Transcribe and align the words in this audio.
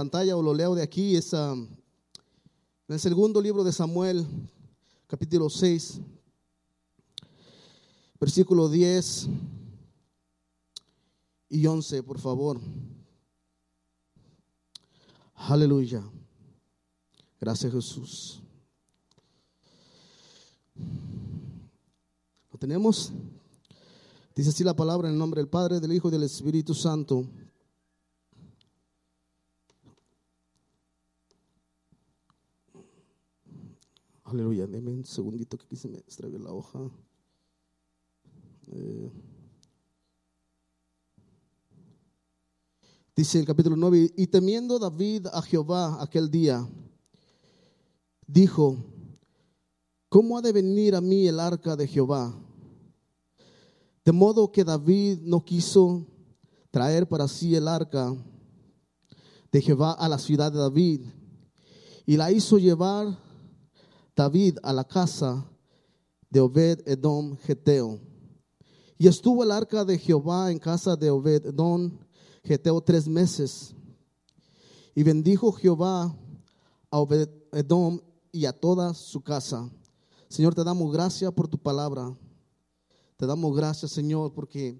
pantalla 0.00 0.34
o 0.34 0.40
lo 0.40 0.54
leo 0.54 0.74
de 0.74 0.82
aquí, 0.82 1.14
es 1.14 1.30
um, 1.34 1.68
en 2.88 2.94
el 2.94 2.98
segundo 2.98 3.38
libro 3.38 3.62
de 3.62 3.70
Samuel, 3.70 4.26
capítulo 5.06 5.50
6, 5.50 6.00
versículo 8.18 8.70
10 8.70 9.28
y 11.50 11.66
11, 11.66 12.02
por 12.02 12.18
favor. 12.18 12.58
Aleluya. 15.34 16.02
Gracias 17.38 17.70
Jesús. 17.70 18.40
¿Lo 22.50 22.58
tenemos? 22.58 23.12
Dice 24.34 24.48
así 24.48 24.64
la 24.64 24.74
palabra 24.74 25.08
en 25.08 25.12
el 25.12 25.18
nombre 25.18 25.42
del 25.42 25.50
Padre, 25.50 25.78
del 25.78 25.92
Hijo 25.92 26.08
y 26.08 26.12
del 26.12 26.22
Espíritu 26.22 26.72
Santo. 26.74 27.26
Aleluya, 34.30 34.64
deme 34.64 34.92
un 34.92 35.04
segundito 35.04 35.58
que 35.58 35.64
aquí 35.64 35.74
se 35.74 35.88
me 35.88 35.98
extrae 35.98 36.38
la 36.38 36.52
hoja. 36.52 36.78
Eh, 38.68 39.10
dice 43.16 43.40
el 43.40 43.44
capítulo 43.44 43.74
9, 43.74 44.12
y 44.16 44.28
temiendo 44.28 44.78
David 44.78 45.26
a 45.32 45.42
Jehová 45.42 46.00
aquel 46.00 46.30
día, 46.30 46.64
dijo, 48.24 48.76
¿cómo 50.08 50.38
ha 50.38 50.42
de 50.42 50.52
venir 50.52 50.94
a 50.94 51.00
mí 51.00 51.26
el 51.26 51.40
arca 51.40 51.74
de 51.74 51.88
Jehová? 51.88 52.32
De 54.04 54.12
modo 54.12 54.52
que 54.52 54.62
David 54.62 55.18
no 55.22 55.44
quiso 55.44 56.06
traer 56.70 57.08
para 57.08 57.26
sí 57.26 57.56
el 57.56 57.66
arca 57.66 58.14
de 59.50 59.60
Jehová 59.60 59.90
a 59.94 60.08
la 60.08 60.20
ciudad 60.20 60.52
de 60.52 60.58
David 60.58 61.00
y 62.06 62.16
la 62.16 62.30
hizo 62.30 62.58
llevar 62.58 63.29
David 64.20 64.58
a 64.62 64.74
la 64.74 64.84
casa 64.84 65.50
de 66.28 66.40
Obed 66.40 66.86
Edom 66.86 67.38
Geteo. 67.38 67.98
Y 68.98 69.08
estuvo 69.08 69.42
el 69.42 69.50
arca 69.50 69.82
de 69.82 69.96
Jehová 69.96 70.52
en 70.52 70.58
casa 70.58 70.94
de 70.94 71.08
Obed 71.08 71.46
Edom 71.46 71.90
Geteo 72.44 72.82
tres 72.82 73.08
meses. 73.08 73.74
Y 74.94 75.04
bendijo 75.04 75.50
Jehová 75.52 76.14
a 76.90 76.98
Obed 76.98 77.30
Edom 77.52 77.98
y 78.30 78.44
a 78.44 78.52
toda 78.52 78.92
su 78.92 79.22
casa. 79.22 79.70
Señor, 80.28 80.54
te 80.54 80.64
damos 80.64 80.92
gracias 80.92 81.32
por 81.32 81.48
tu 81.48 81.56
palabra. 81.56 82.14
Te 83.16 83.24
damos 83.24 83.56
gracias, 83.56 83.90
Señor, 83.90 84.34
porque 84.34 84.78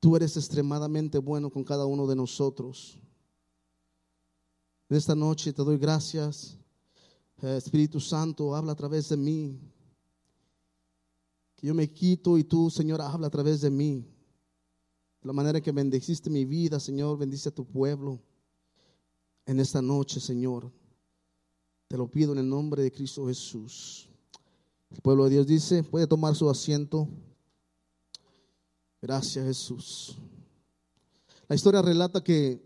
tú 0.00 0.16
eres 0.16 0.38
extremadamente 0.38 1.18
bueno 1.18 1.50
con 1.50 1.62
cada 1.62 1.84
uno 1.84 2.06
de 2.06 2.16
nosotros. 2.16 2.98
En 4.88 4.96
esta 4.96 5.14
noche 5.14 5.52
te 5.52 5.62
doy 5.62 5.76
gracias. 5.76 6.56
Eh, 7.42 7.56
Espíritu 7.56 8.00
Santo, 8.00 8.54
habla 8.54 8.72
a 8.72 8.76
través 8.76 9.08
de 9.08 9.16
mí. 9.16 9.60
Que 11.54 11.66
yo 11.66 11.74
me 11.74 11.90
quito 11.92 12.38
y 12.38 12.44
tú, 12.44 12.70
Señor, 12.70 13.00
habla 13.00 13.26
a 13.26 13.30
través 13.30 13.60
de 13.60 13.70
mí. 13.70 14.06
De 15.20 15.26
la 15.26 15.32
manera 15.32 15.60
que 15.60 15.72
bendeciste 15.72 16.30
mi 16.30 16.44
vida, 16.44 16.80
Señor, 16.80 17.18
bendice 17.18 17.48
a 17.48 17.54
tu 17.54 17.64
pueblo. 17.64 18.20
En 19.44 19.60
esta 19.60 19.80
noche, 19.80 20.18
Señor, 20.18 20.72
te 21.88 21.96
lo 21.96 22.10
pido 22.10 22.32
en 22.32 22.38
el 22.38 22.48
nombre 22.48 22.82
de 22.82 22.90
Cristo 22.90 23.26
Jesús. 23.26 24.08
El 24.90 25.00
pueblo 25.00 25.24
de 25.24 25.30
Dios 25.30 25.46
dice, 25.46 25.82
puede 25.82 26.06
tomar 26.06 26.34
su 26.34 26.48
asiento. 26.48 27.08
Gracias 29.00 29.44
Jesús. 29.44 30.16
La 31.48 31.54
historia 31.54 31.82
relata 31.82 32.24
que 32.24 32.65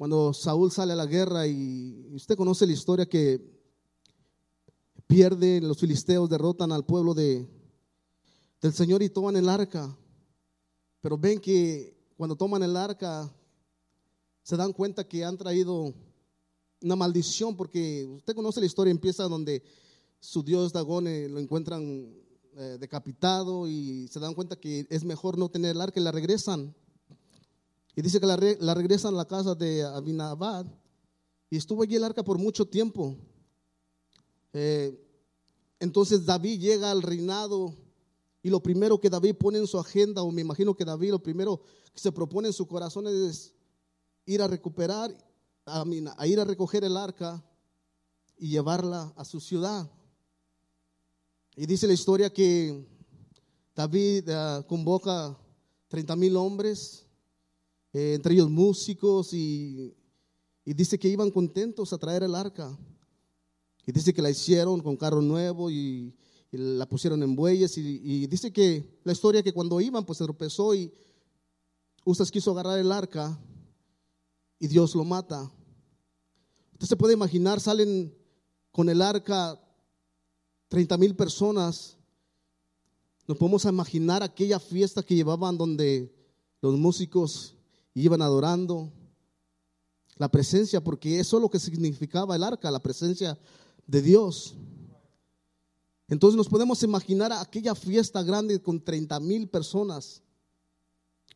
cuando 0.00 0.32
Saúl 0.32 0.72
sale 0.72 0.94
a 0.94 0.96
la 0.96 1.04
guerra 1.04 1.46
y 1.46 2.08
usted 2.14 2.34
conoce 2.34 2.66
la 2.66 2.72
historia 2.72 3.04
que 3.04 3.38
pierde, 5.06 5.60
los 5.60 5.76
filisteos 5.76 6.30
derrotan 6.30 6.72
al 6.72 6.86
pueblo 6.86 7.12
de, 7.12 7.46
del 8.62 8.72
Señor 8.72 9.02
y 9.02 9.10
toman 9.10 9.36
el 9.36 9.46
arca. 9.46 9.94
Pero 11.02 11.18
ven 11.18 11.38
que 11.38 11.94
cuando 12.16 12.34
toman 12.34 12.62
el 12.62 12.78
arca 12.78 13.30
se 14.42 14.56
dan 14.56 14.72
cuenta 14.72 15.06
que 15.06 15.22
han 15.22 15.36
traído 15.36 15.92
una 16.80 16.96
maldición, 16.96 17.54
porque 17.54 18.06
usted 18.06 18.34
conoce 18.34 18.60
la 18.60 18.66
historia, 18.66 18.92
empieza 18.92 19.24
donde 19.24 19.62
su 20.18 20.42
dios 20.42 20.72
Dagón 20.72 21.08
eh, 21.08 21.28
lo 21.28 21.38
encuentran 21.38 22.10
eh, 22.56 22.78
decapitado 22.80 23.68
y 23.68 24.08
se 24.08 24.18
dan 24.18 24.32
cuenta 24.32 24.56
que 24.56 24.86
es 24.88 25.04
mejor 25.04 25.36
no 25.36 25.50
tener 25.50 25.72
el 25.72 25.82
arca 25.82 26.00
y 26.00 26.02
la 26.02 26.10
regresan. 26.10 26.74
Y 27.96 28.02
dice 28.02 28.20
que 28.20 28.26
la, 28.26 28.74
regresan 28.74 29.14
a 29.14 29.18
la 29.18 29.24
casa 29.24 29.54
de 29.54 29.82
Abinabad 29.82 30.66
y 31.50 31.56
estuvo 31.56 31.82
allí 31.82 31.96
el 31.96 32.04
arca 32.04 32.22
por 32.22 32.38
mucho 32.38 32.66
tiempo. 32.66 33.16
Eh, 34.52 34.98
entonces 35.78 36.24
David 36.24 36.60
llega 36.60 36.90
al 36.90 37.02
reinado 37.02 37.74
y 38.42 38.50
lo 38.50 38.62
primero 38.62 39.00
que 39.00 39.10
David 39.10 39.34
pone 39.36 39.58
en 39.58 39.66
su 39.66 39.78
agenda, 39.78 40.22
o 40.22 40.30
me 40.30 40.40
imagino 40.40 40.74
que 40.74 40.84
David 40.84 41.10
lo 41.10 41.22
primero 41.22 41.60
que 41.92 42.00
se 42.00 42.12
propone 42.12 42.48
en 42.48 42.54
su 42.54 42.66
corazón 42.66 43.06
es 43.06 43.52
ir 44.24 44.40
a 44.40 44.46
recuperar 44.46 45.14
a, 45.66 46.26
ir 46.26 46.40
a 46.40 46.44
recoger 46.44 46.84
el 46.84 46.96
arca 46.96 47.42
y 48.38 48.48
llevarla 48.48 49.12
a 49.16 49.24
su 49.24 49.40
ciudad. 49.40 49.90
Y 51.56 51.66
dice 51.66 51.86
la 51.86 51.92
historia 51.92 52.32
que 52.32 52.86
David 53.74 54.28
uh, 54.30 54.66
convoca 54.66 55.36
30 55.88 56.16
mil 56.16 56.36
hombres, 56.36 57.06
eh, 57.92 58.14
entre 58.14 58.34
ellos 58.34 58.50
músicos, 58.50 59.32
y, 59.32 59.94
dice 60.64 60.98
que 60.98 61.08
iban 61.08 61.30
contentos 61.30 61.92
a 61.92 61.98
traer 61.98 62.22
el 62.22 62.34
arca. 62.34 62.76
Y 63.86 63.92
dice 63.92 64.12
que 64.12 64.22
la 64.22 64.30
hicieron 64.30 64.80
con 64.80 64.96
carro 64.96 65.20
nuevo 65.20 65.70
y, 65.70 66.14
la 66.52 66.86
pusieron 66.86 67.22
en 67.22 67.36
bueyes. 67.36 67.78
Y, 67.78 68.00
y, 68.02 68.26
dice 68.26 68.52
que 68.52 69.00
la 69.04 69.12
historia 69.12 69.42
que 69.42 69.52
cuando 69.52 69.80
iban, 69.80 70.04
pues 70.04 70.18
se 70.18 70.24
tropezó 70.24 70.74
y 70.74 70.92
Usas 72.04 72.30
quiso 72.30 72.52
agarrar 72.52 72.78
el 72.78 72.92
arca 72.92 73.38
y 74.58 74.66
Dios 74.66 74.94
lo 74.94 75.04
mata. 75.04 75.50
Usted 76.72 76.86
se 76.86 76.96
puede 76.96 77.14
imaginar, 77.14 77.60
salen 77.60 78.14
con 78.72 78.88
el 78.88 79.02
arca 79.02 79.60
30 80.68 80.96
mil 80.96 81.14
personas. 81.14 81.98
Nos 83.26 83.36
podemos 83.36 83.64
imaginar 83.66 84.22
aquella 84.22 84.58
fiesta 84.58 85.02
que 85.02 85.14
llevaban 85.14 85.58
donde 85.58 86.12
los 86.62 86.76
músicos 86.78 87.54
iban 87.94 88.22
adorando 88.22 88.92
la 90.16 90.30
presencia, 90.30 90.82
porque 90.82 91.20
eso 91.20 91.36
es 91.36 91.42
lo 91.42 91.48
que 91.48 91.58
significaba 91.58 92.36
el 92.36 92.44
arca, 92.44 92.70
la 92.70 92.82
presencia 92.82 93.38
de 93.86 94.02
Dios. 94.02 94.54
Entonces 96.08 96.36
nos 96.36 96.48
podemos 96.48 96.82
imaginar 96.82 97.32
aquella 97.32 97.74
fiesta 97.74 98.22
grande 98.22 98.60
con 98.60 98.82
30 98.82 99.18
mil 99.20 99.48
personas 99.48 100.22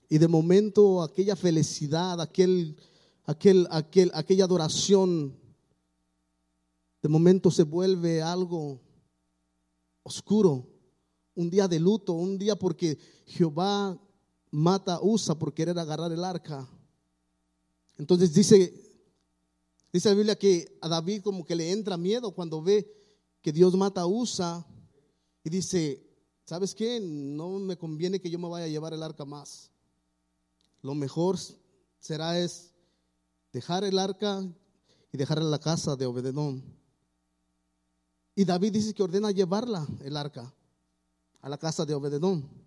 y 0.09 0.19
de 0.19 0.29
momento 0.29 1.03
aquella 1.03 1.37
felicidad, 1.37 2.21
aquel 2.21 2.77
aquel, 3.25 3.67
aquel, 3.71 4.11
aquella 4.15 4.45
adoración 4.45 5.37
de 7.03 7.09
momento 7.09 7.51
se 7.51 7.65
vuelve 7.65 8.23
algo 8.23 8.81
oscuro, 10.03 10.67
un 11.35 11.51
día 11.51 11.69
de 11.69 11.81
luto, 11.81 12.13
un 12.13 12.39
día 12.39 12.57
porque 12.57 12.99
Jehová 13.27 13.99
mata 14.55 14.95
a 14.95 15.03
Usa 15.03 15.35
por 15.35 15.53
querer 15.53 15.77
agarrar 15.77 16.13
el 16.13 16.25
arca. 16.25 16.69
Entonces 17.99 18.33
dice, 18.33 18.73
dice 19.93 20.09
la 20.09 20.15
Biblia 20.15 20.39
que 20.39 20.79
a 20.81 20.89
David 20.89 21.23
como 21.23 21.45
que 21.45 21.57
le 21.57 21.73
entra 21.73 21.97
miedo 21.97 22.31
cuando 22.31 22.63
ve 22.63 22.89
que 23.43 23.53
Dios 23.53 23.75
mata 23.75 24.03
a 24.03 24.07
Usa 24.07 24.65
y 25.43 25.51
dice, 25.51 26.07
¿sabes 26.45 26.73
qué? 26.73 27.01
No 27.01 27.59
me 27.59 27.77
conviene 27.77 28.21
que 28.21 28.31
yo 28.31 28.39
me 28.39 28.49
vaya 28.49 28.67
a 28.67 28.69
llevar 28.69 28.95
el 28.95 29.03
arca 29.03 29.25
más. 29.25 29.73
Lo 30.83 30.95
mejor 30.95 31.37
será 31.99 32.39
es 32.39 32.73
dejar 33.53 33.83
el 33.83 33.99
arca 33.99 34.41
y 35.13 35.17
dejarla 35.17 35.47
en 35.47 35.51
la 35.51 35.59
casa 35.59 35.97
de 35.97 36.07
Obededón. 36.07 36.63
Y 38.37 38.45
David 38.45 38.73
dice 38.73 38.95
que 38.95 39.03
ordena 39.03 39.33
llevarla, 39.33 39.85
el 40.05 40.17
arca, 40.17 40.55
a 41.41 41.49
la 41.49 41.59
casa 41.59 41.85
de 41.85 41.95
Obededón, 41.95 42.64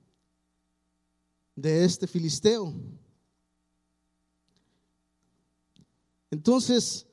de 1.58 1.84
este 1.84 2.06
filisteo. 2.06 2.72
Entonces, 6.30 7.08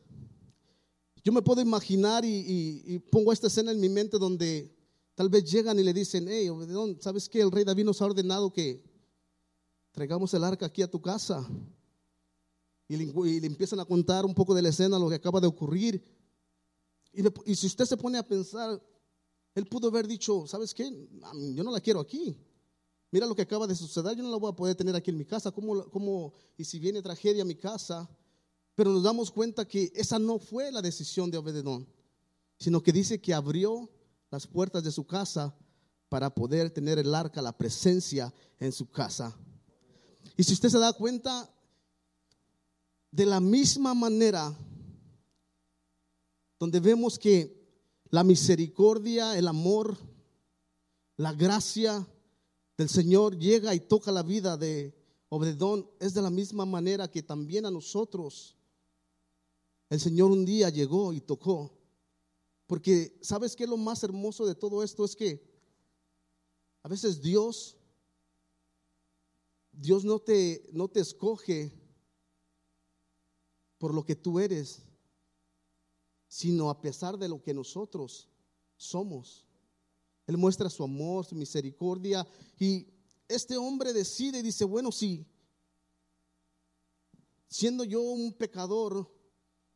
yo 1.24 1.32
me 1.32 1.40
puedo 1.40 1.62
imaginar 1.62 2.24
y, 2.26 2.98
pongo 3.10 3.32
esta 3.32 3.46
escena 3.46 3.72
en 3.72 3.80
mi 3.80 3.88
mente 3.88 4.18
donde 4.18 4.70
tal 5.14 5.30
vez 5.30 5.50
llegan 5.50 5.78
y 5.78 5.82
le 5.82 5.94
dicen, 5.94 6.26
hey, 6.28 6.50
Obededón, 6.50 6.98
¿sabes 7.00 7.28
qué? 7.28 7.40
El 7.40 7.50
rey 7.50 7.64
David 7.64 7.84
nos 7.84 8.02
ha 8.02 8.04
ordenado 8.04 8.52
que 8.52 8.84
traigamos 9.92 10.34
el 10.34 10.44
arca 10.44 10.66
aquí 10.66 10.82
a 10.82 10.90
tu 10.90 11.00
casa 11.00 11.48
y 12.86 12.96
le, 12.98 13.46
empiezan 13.46 13.80
a 13.80 13.86
contar 13.86 14.26
un 14.26 14.34
poco 14.34 14.54
de 14.54 14.60
la 14.60 14.68
escena, 14.68 14.98
lo 14.98 15.08
que 15.08 15.14
acaba 15.14 15.40
de 15.40 15.46
ocurrir. 15.46 16.04
Y, 17.14 17.22
y 17.50 17.54
si 17.54 17.66
usted 17.66 17.86
se 17.86 17.96
pone 17.96 18.18
a 18.18 18.22
pensar, 18.22 18.78
él 19.54 19.66
pudo 19.66 19.88
haber 19.88 20.06
dicho, 20.06 20.46
¿sabes 20.46 20.74
qué? 20.74 20.92
Yo 21.54 21.64
no 21.64 21.70
la 21.70 21.80
quiero 21.80 22.00
aquí. 22.00 22.36
Mira 23.14 23.28
lo 23.28 23.36
que 23.36 23.42
acaba 23.42 23.68
de 23.68 23.76
suceder, 23.76 24.16
yo 24.16 24.24
no 24.24 24.30
la 24.32 24.38
voy 24.38 24.50
a 24.50 24.56
poder 24.56 24.74
tener 24.74 24.96
aquí 24.96 25.12
en 25.12 25.16
mi 25.16 25.24
casa, 25.24 25.52
¿cómo, 25.52 25.88
cómo, 25.88 26.32
y 26.58 26.64
si 26.64 26.80
viene 26.80 27.00
tragedia 27.00 27.42
a 27.42 27.46
mi 27.46 27.54
casa? 27.54 28.10
Pero 28.74 28.90
nos 28.90 29.04
damos 29.04 29.30
cuenta 29.30 29.68
que 29.68 29.92
esa 29.94 30.18
no 30.18 30.40
fue 30.40 30.72
la 30.72 30.82
decisión 30.82 31.30
de 31.30 31.38
Obededón, 31.38 31.86
sino 32.58 32.82
que 32.82 32.90
dice 32.90 33.20
que 33.20 33.32
abrió 33.32 33.88
las 34.32 34.48
puertas 34.48 34.82
de 34.82 34.90
su 34.90 35.06
casa 35.06 35.56
para 36.08 36.28
poder 36.28 36.70
tener 36.70 36.98
el 36.98 37.14
arca, 37.14 37.40
la 37.40 37.56
presencia 37.56 38.34
en 38.58 38.72
su 38.72 38.90
casa. 38.90 39.32
Y 40.36 40.42
si 40.42 40.52
usted 40.52 40.70
se 40.70 40.80
da 40.80 40.92
cuenta, 40.92 41.48
de 43.12 43.26
la 43.26 43.38
misma 43.38 43.94
manera, 43.94 44.52
donde 46.58 46.80
vemos 46.80 47.16
que 47.16 47.64
la 48.10 48.24
misericordia, 48.24 49.38
el 49.38 49.46
amor, 49.46 49.96
la 51.16 51.32
gracia 51.32 52.04
del 52.76 52.88
Señor 52.88 53.38
llega 53.38 53.74
y 53.74 53.80
toca 53.80 54.10
la 54.10 54.22
vida 54.22 54.56
de 54.56 54.94
Obededón, 55.28 55.90
es 56.00 56.14
de 56.14 56.22
la 56.22 56.30
misma 56.30 56.64
manera 56.64 57.10
que 57.10 57.22
también 57.22 57.66
a 57.66 57.70
nosotros 57.70 58.56
el 59.90 60.00
Señor 60.00 60.30
un 60.30 60.44
día 60.44 60.70
llegó 60.70 61.12
y 61.12 61.20
tocó. 61.20 61.72
Porque 62.66 63.18
sabes 63.20 63.54
que 63.54 63.66
lo 63.66 63.76
más 63.76 64.02
hermoso 64.02 64.46
de 64.46 64.54
todo 64.54 64.82
esto 64.82 65.04
es 65.04 65.14
que 65.14 65.42
a 66.82 66.88
veces 66.88 67.20
Dios 67.20 67.76
Dios 69.70 70.04
no 70.04 70.20
te 70.20 70.68
no 70.72 70.88
te 70.88 71.00
escoge 71.00 71.72
por 73.78 73.92
lo 73.92 74.04
que 74.04 74.16
tú 74.16 74.38
eres, 74.38 74.82
sino 76.28 76.70
a 76.70 76.80
pesar 76.80 77.18
de 77.18 77.28
lo 77.28 77.42
que 77.42 77.52
nosotros 77.52 78.28
somos. 78.76 79.46
Él 80.26 80.36
muestra 80.36 80.70
su 80.70 80.82
amor, 80.82 81.24
su 81.24 81.34
misericordia 81.34 82.26
y 82.58 82.86
este 83.28 83.56
hombre 83.56 83.92
decide 83.92 84.38
y 84.38 84.42
dice, 84.42 84.64
bueno, 84.64 84.92
sí, 84.92 85.26
siendo 87.48 87.84
yo 87.84 88.00
un 88.00 88.32
pecador 88.32 89.10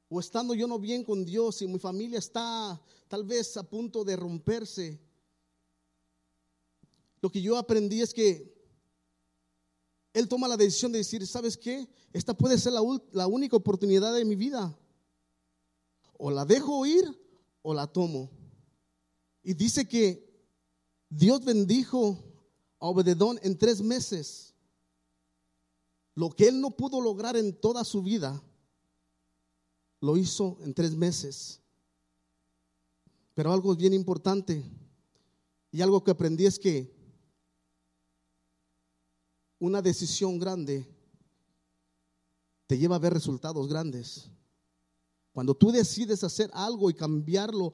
o 0.08 0.20
estando 0.20 0.54
yo 0.54 0.66
no 0.66 0.78
bien 0.78 1.04
con 1.04 1.24
Dios 1.24 1.60
y 1.62 1.66
mi 1.66 1.78
familia 1.78 2.18
está 2.18 2.80
tal 3.08 3.24
vez 3.24 3.56
a 3.56 3.62
punto 3.62 4.04
de 4.04 4.16
romperse, 4.16 5.00
lo 7.20 7.30
que 7.30 7.42
yo 7.42 7.56
aprendí 7.56 8.00
es 8.00 8.14
que 8.14 8.58
él 10.12 10.28
toma 10.28 10.48
la 10.48 10.56
decisión 10.56 10.92
de 10.92 10.98
decir, 10.98 11.26
¿sabes 11.26 11.56
qué? 11.56 11.88
Esta 12.12 12.34
puede 12.34 12.58
ser 12.58 12.72
la, 12.72 13.26
única 13.26 13.56
oportunidad 13.56 14.14
de 14.14 14.24
mi 14.24 14.34
vida. 14.34 14.76
O 16.16 16.30
la 16.30 16.44
dejo 16.44 16.84
ir 16.86 17.04
o 17.62 17.74
la 17.74 17.86
tomo. 17.86 18.30
Y 19.42 19.54
dice 19.54 19.86
que 19.86 20.27
Dios 21.08 21.44
bendijo 21.44 22.18
a 22.78 22.86
Obededón 22.86 23.38
en 23.42 23.56
tres 23.56 23.80
meses. 23.80 24.54
Lo 26.14 26.30
que 26.30 26.48
él 26.48 26.60
no 26.60 26.70
pudo 26.70 27.00
lograr 27.00 27.36
en 27.36 27.58
toda 27.58 27.84
su 27.84 28.02
vida, 28.02 28.42
lo 30.00 30.16
hizo 30.16 30.58
en 30.60 30.74
tres 30.74 30.94
meses. 30.94 31.60
Pero 33.34 33.52
algo 33.52 33.74
bien 33.74 33.94
importante 33.94 34.64
y 35.70 35.80
algo 35.80 36.02
que 36.02 36.10
aprendí 36.10 36.46
es 36.46 36.58
que 36.58 36.92
una 39.58 39.82
decisión 39.82 40.38
grande 40.38 40.86
te 42.66 42.76
lleva 42.76 42.96
a 42.96 43.00
ver 43.00 43.14
resultados 43.14 43.68
grandes. 43.68 44.28
Cuando 45.32 45.54
tú 45.54 45.70
decides 45.70 46.22
hacer 46.24 46.50
algo 46.52 46.90
y 46.90 46.94
cambiarlo, 46.94 47.72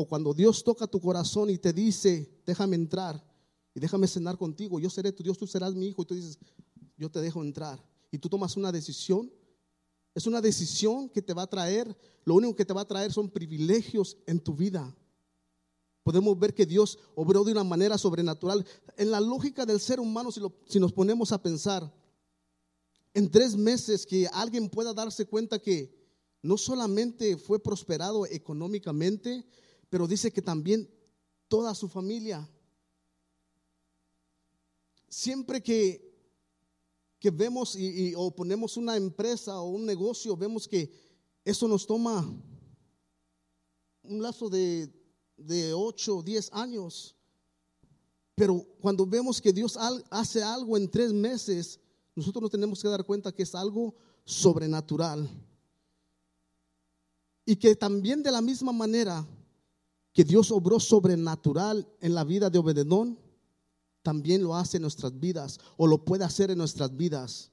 o 0.00 0.06
cuando 0.06 0.32
Dios 0.34 0.64
toca 0.64 0.86
tu 0.86 1.00
corazón 1.00 1.50
y 1.50 1.58
te 1.58 1.72
dice, 1.72 2.30
déjame 2.46 2.76
entrar 2.76 3.22
y 3.74 3.80
déjame 3.80 4.06
cenar 4.06 4.36
contigo, 4.36 4.80
yo 4.80 4.90
seré 4.90 5.12
tu 5.12 5.22
Dios, 5.22 5.38
tú 5.38 5.46
serás 5.46 5.74
mi 5.74 5.88
hijo, 5.88 6.02
y 6.02 6.04
tú 6.06 6.14
dices, 6.14 6.38
yo 6.96 7.10
te 7.10 7.20
dejo 7.20 7.42
entrar. 7.42 7.82
Y 8.10 8.18
tú 8.18 8.28
tomas 8.28 8.56
una 8.56 8.72
decisión, 8.72 9.32
es 10.14 10.26
una 10.26 10.40
decisión 10.40 11.08
que 11.08 11.22
te 11.22 11.34
va 11.34 11.42
a 11.42 11.46
traer, 11.46 11.96
lo 12.24 12.34
único 12.34 12.56
que 12.56 12.64
te 12.64 12.72
va 12.72 12.80
a 12.80 12.88
traer 12.88 13.12
son 13.12 13.30
privilegios 13.30 14.16
en 14.26 14.40
tu 14.40 14.54
vida 14.54 14.94
podemos 16.02 16.38
ver 16.38 16.54
que 16.54 16.66
Dios 16.66 16.98
obró 17.14 17.44
de 17.44 17.52
una 17.52 17.64
manera 17.64 17.98
sobrenatural. 17.98 18.66
En 18.96 19.10
la 19.10 19.20
lógica 19.20 19.66
del 19.66 19.80
ser 19.80 20.00
humano, 20.00 20.30
si, 20.32 20.80
nos 20.80 20.92
ponemos 20.92 21.32
a 21.32 21.42
pensar, 21.42 21.92
en 23.14 23.30
tres 23.30 23.56
meses 23.56 24.06
que 24.06 24.26
alguien 24.32 24.68
pueda 24.68 24.94
darse 24.94 25.26
cuenta 25.26 25.58
que 25.58 25.96
no 26.42 26.56
solamente 26.56 27.36
fue 27.36 27.62
prosperado 27.62 28.26
económicamente, 28.26 29.46
pero 29.90 30.06
dice 30.06 30.32
que 30.32 30.40
también 30.40 30.88
toda 31.48 31.74
su 31.74 31.88
familia. 31.88 32.48
Siempre 35.08 35.62
que, 35.62 36.10
que 37.18 37.30
vemos 37.30 37.76
y, 37.76 38.14
o 38.16 38.34
ponemos 38.34 38.78
una 38.78 38.96
empresa 38.96 39.60
o 39.60 39.68
un 39.68 39.84
negocio, 39.84 40.34
vemos 40.36 40.66
que 40.66 40.90
eso 41.44 41.68
nos 41.68 41.86
toma 41.86 42.26
un 44.02 44.22
lazo 44.22 44.48
de 44.48 44.90
de 45.40 45.72
8 45.72 46.18
o 46.18 46.22
10 46.22 46.50
años. 46.52 47.16
Pero 48.34 48.66
cuando 48.80 49.06
vemos 49.06 49.40
que 49.40 49.52
Dios 49.52 49.76
hace 50.10 50.42
algo 50.42 50.76
en 50.76 50.90
tres 50.90 51.12
meses, 51.12 51.78
nosotros 52.14 52.42
nos 52.42 52.50
tenemos 52.50 52.80
que 52.80 52.88
dar 52.88 53.04
cuenta 53.04 53.32
que 53.32 53.42
es 53.42 53.54
algo 53.54 53.94
sobrenatural. 54.24 55.28
Y 57.44 57.56
que 57.56 57.74
también 57.74 58.22
de 58.22 58.30
la 58.30 58.40
misma 58.40 58.72
manera 58.72 59.26
que 60.12 60.24
Dios 60.24 60.50
obró 60.50 60.80
sobrenatural 60.80 61.88
en 62.00 62.14
la 62.14 62.24
vida 62.24 62.50
de 62.50 62.58
Obededón, 62.58 63.18
también 64.02 64.42
lo 64.42 64.54
hace 64.54 64.78
en 64.78 64.82
nuestras 64.82 65.18
vidas 65.18 65.58
o 65.76 65.86
lo 65.86 66.04
puede 66.04 66.24
hacer 66.24 66.50
en 66.50 66.58
nuestras 66.58 66.96
vidas. 66.96 67.50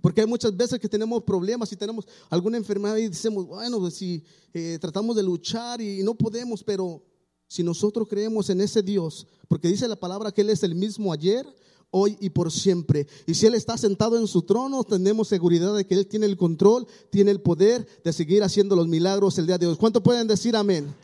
Porque 0.00 0.22
hay 0.22 0.26
muchas 0.26 0.56
veces 0.56 0.78
que 0.78 0.88
tenemos 0.88 1.22
problemas 1.22 1.72
y 1.72 1.76
tenemos 1.76 2.06
alguna 2.30 2.56
enfermedad 2.56 2.96
y 2.96 3.08
decimos, 3.08 3.46
bueno, 3.46 3.78
pues 3.78 3.94
si 3.94 4.24
eh, 4.52 4.78
tratamos 4.80 5.14
de 5.16 5.22
luchar 5.22 5.80
y 5.80 6.02
no 6.02 6.14
podemos, 6.14 6.64
pero 6.64 7.02
si 7.46 7.62
nosotros 7.62 8.08
creemos 8.08 8.48
en 8.50 8.60
ese 8.60 8.82
Dios, 8.82 9.26
porque 9.48 9.68
dice 9.68 9.88
la 9.88 9.96
palabra 9.96 10.32
que 10.32 10.40
Él 10.40 10.50
es 10.50 10.62
el 10.62 10.74
mismo 10.74 11.12
ayer, 11.12 11.46
hoy 11.90 12.16
y 12.20 12.30
por 12.30 12.50
siempre. 12.50 13.06
Y 13.26 13.34
si 13.34 13.46
Él 13.46 13.54
está 13.54 13.76
sentado 13.76 14.18
en 14.18 14.26
su 14.26 14.42
trono, 14.42 14.84
tenemos 14.84 15.28
seguridad 15.28 15.74
de 15.74 15.84
que 15.84 15.94
Él 15.94 16.06
tiene 16.06 16.26
el 16.26 16.36
control, 16.36 16.86
tiene 17.10 17.30
el 17.30 17.40
poder 17.40 17.86
de 18.04 18.12
seguir 18.12 18.42
haciendo 18.42 18.76
los 18.76 18.88
milagros 18.88 19.36
el 19.38 19.46
día 19.46 19.58
de 19.58 19.66
hoy. 19.66 19.76
¿Cuánto 19.76 20.02
pueden 20.02 20.28
decir 20.28 20.56
amén? 20.56 20.94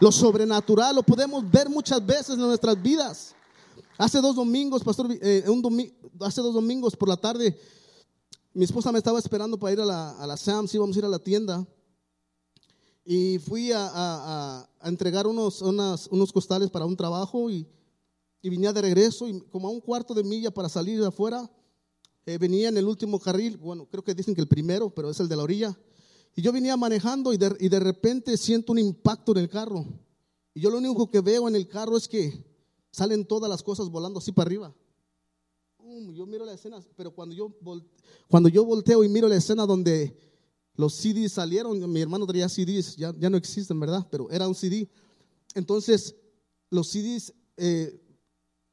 Lo 0.00 0.10
sobrenatural 0.10 0.96
lo 0.96 1.02
podemos 1.02 1.48
ver 1.50 1.68
muchas 1.68 2.04
veces 2.04 2.30
en 2.30 2.40
nuestras 2.40 2.80
vidas. 2.80 3.34
Hace 3.96 4.20
dos 4.20 4.34
domingos, 4.34 4.82
pastor, 4.82 5.08
eh, 5.20 5.44
hace 6.20 6.40
dos 6.40 6.54
domingos 6.54 6.96
por 6.96 7.08
la 7.08 7.16
tarde, 7.16 7.56
mi 8.52 8.64
esposa 8.64 8.90
me 8.90 8.98
estaba 8.98 9.18
esperando 9.18 9.58
para 9.58 9.72
ir 9.72 9.80
a 9.80 9.84
la, 9.84 10.10
a 10.10 10.26
la 10.26 10.36
Sam's, 10.36 10.74
íbamos 10.74 10.96
a 10.96 10.98
ir 10.98 11.04
a 11.04 11.08
la 11.08 11.18
tienda 11.18 11.66
y 13.04 13.38
fui 13.38 13.70
a, 13.74 14.66
entregar 14.82 15.26
unos, 15.26 15.60
unos 15.62 16.32
costales 16.32 16.70
para 16.70 16.86
un 16.86 16.96
trabajo 16.96 17.50
y, 17.50 17.66
y, 18.40 18.50
venía 18.50 18.72
de 18.72 18.80
regreso 18.80 19.28
y 19.28 19.40
como 19.50 19.68
a 19.68 19.70
un 19.70 19.80
cuarto 19.80 20.14
de 20.14 20.24
milla 20.24 20.50
para 20.50 20.68
salir 20.68 21.00
de 21.00 21.06
afuera, 21.06 21.50
eh, 22.26 22.38
venía 22.38 22.68
en 22.68 22.76
el 22.78 22.86
último 22.86 23.20
carril, 23.20 23.58
bueno, 23.58 23.86
creo 23.90 24.02
que 24.02 24.14
dicen 24.14 24.34
que 24.34 24.40
el 24.40 24.48
primero, 24.48 24.88
pero 24.90 25.10
es 25.10 25.20
el 25.20 25.28
de 25.28 25.36
la 25.36 25.42
orilla. 25.42 25.76
Y 26.36 26.42
yo 26.42 26.52
venía 26.52 26.76
manejando 26.76 27.32
y 27.32 27.36
de, 27.36 27.56
y 27.60 27.68
de 27.68 27.80
repente 27.80 28.36
siento 28.36 28.72
un 28.72 28.78
impacto 28.78 29.32
en 29.32 29.38
el 29.38 29.48
carro. 29.48 29.86
Y 30.52 30.60
yo 30.60 30.70
lo 30.70 30.78
único 30.78 31.10
que 31.10 31.20
veo 31.20 31.48
en 31.48 31.56
el 31.56 31.68
carro 31.68 31.96
es 31.96 32.08
que 32.08 32.44
salen 32.90 33.24
todas 33.24 33.50
las 33.50 33.62
cosas 33.62 33.88
volando 33.88 34.18
así 34.18 34.32
para 34.32 34.46
arriba. 34.46 34.74
yo 36.12 36.26
miro 36.26 36.44
la 36.44 36.54
escena, 36.54 36.80
pero 36.96 37.12
cuando 37.12 37.34
yo, 37.34 37.52
cuando 38.28 38.48
yo 38.48 38.64
volteo 38.64 39.04
y 39.04 39.08
miro 39.08 39.28
la 39.28 39.36
escena 39.36 39.66
donde 39.66 40.16
los 40.76 40.94
CDs 40.94 41.32
salieron, 41.32 41.90
mi 41.90 42.00
hermano 42.00 42.26
traía 42.26 42.48
CDs, 42.48 42.96
ya, 42.96 43.14
ya 43.18 43.30
no 43.30 43.36
existen, 43.36 43.78
¿verdad? 43.78 44.06
Pero 44.10 44.28
era 44.30 44.48
un 44.48 44.54
CD. 44.54 44.88
Entonces, 45.54 46.16
los 46.70 46.88
CDs 46.88 47.32
eh, 47.56 48.00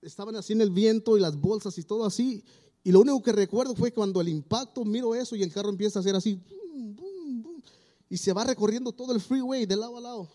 estaban 0.01 0.35
así 0.35 0.53
en 0.53 0.61
el 0.61 0.71
viento 0.71 1.17
y 1.17 1.21
las 1.21 1.35
bolsas 1.35 1.77
y 1.77 1.83
todo 1.83 2.05
así. 2.05 2.43
Y 2.83 2.91
lo 2.91 3.01
único 3.01 3.21
que 3.21 3.31
recuerdo 3.31 3.75
fue 3.75 3.91
cuando 3.91 4.19
el 4.21 4.29
impacto, 4.29 4.83
miro 4.83 5.13
eso 5.13 5.35
y 5.35 5.43
el 5.43 5.53
carro 5.53 5.69
empieza 5.69 5.99
a 5.99 6.01
hacer 6.01 6.15
así. 6.15 6.39
Y 8.11 8.17
se 8.17 8.33
va 8.33 8.43
recorriendo 8.43 8.91
todo 8.91 9.13
el 9.13 9.21
freeway 9.21 9.65
de 9.65 9.77
lado 9.77 9.95
a 9.95 10.01
lado, 10.01 10.29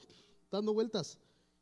dando 0.51 0.73
vueltas. 0.73 1.19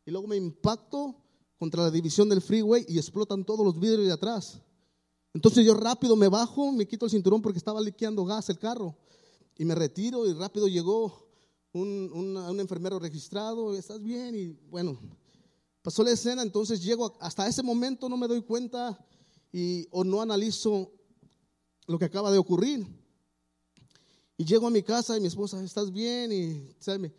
Y 0.07 0.13
luego 0.13 0.29
me 0.29 0.37
impacto 0.37 1.17
contra 1.59 1.83
la 1.83 1.91
división 1.91 2.29
del 2.29 2.41
freeway 2.41 2.87
y 2.89 2.99
explotan 2.99 3.45
todos 3.45 3.67
los 3.67 3.81
vidrios 3.81 4.07
de 4.07 4.13
atrás. 4.13 4.61
Entonces 5.33 5.67
yo 5.67 5.75
rápido 5.75 6.15
me 6.15 6.29
bajo, 6.29 6.71
me 6.71 6.87
quito 6.87 7.07
el 7.07 7.11
cinturón 7.11 7.43
porque 7.43 7.59
estaba 7.59 7.81
liqueando 7.81 8.25
gas 8.25 8.49
el 8.49 8.61
carro 8.61 8.97
y 9.59 9.65
me 9.65 9.75
retiro 9.75 10.25
y 10.25 10.33
rápido 10.35 10.69
llegó 10.69 11.27
un, 11.73 12.61
enfermero 12.61 13.01
registrado, 13.01 13.75
¿estás 13.75 14.01
bien? 14.01 14.37
Y 14.37 14.57
bueno, 14.71 14.97
pasó 15.83 16.05
la 16.05 16.13
escena, 16.13 16.43
entonces 16.43 16.81
llego, 16.81 17.13
hasta 17.19 17.49
ese 17.49 17.65
momento 17.65 18.09
no 18.09 18.17
me 18.17 18.29
doy 18.29 18.43
cuenta 18.43 19.05
y, 19.53 19.89
o 19.91 20.05
no 20.05 20.23
analizo 20.23 20.93
lo 21.89 21.99
que 21.99 22.05
acaba 22.05 22.31
de 22.31 22.39
ocurrir. 22.39 23.04
Y 24.37 24.45
llego 24.45 24.67
a 24.67 24.71
mi 24.71 24.83
casa 24.83 25.17
y 25.17 25.21
mi 25.21 25.29
esposa, 25.29 25.63
¿estás 25.63 25.93
bien? 25.93 26.33
Y, 26.33 26.75
¿sabes? 26.81 27.13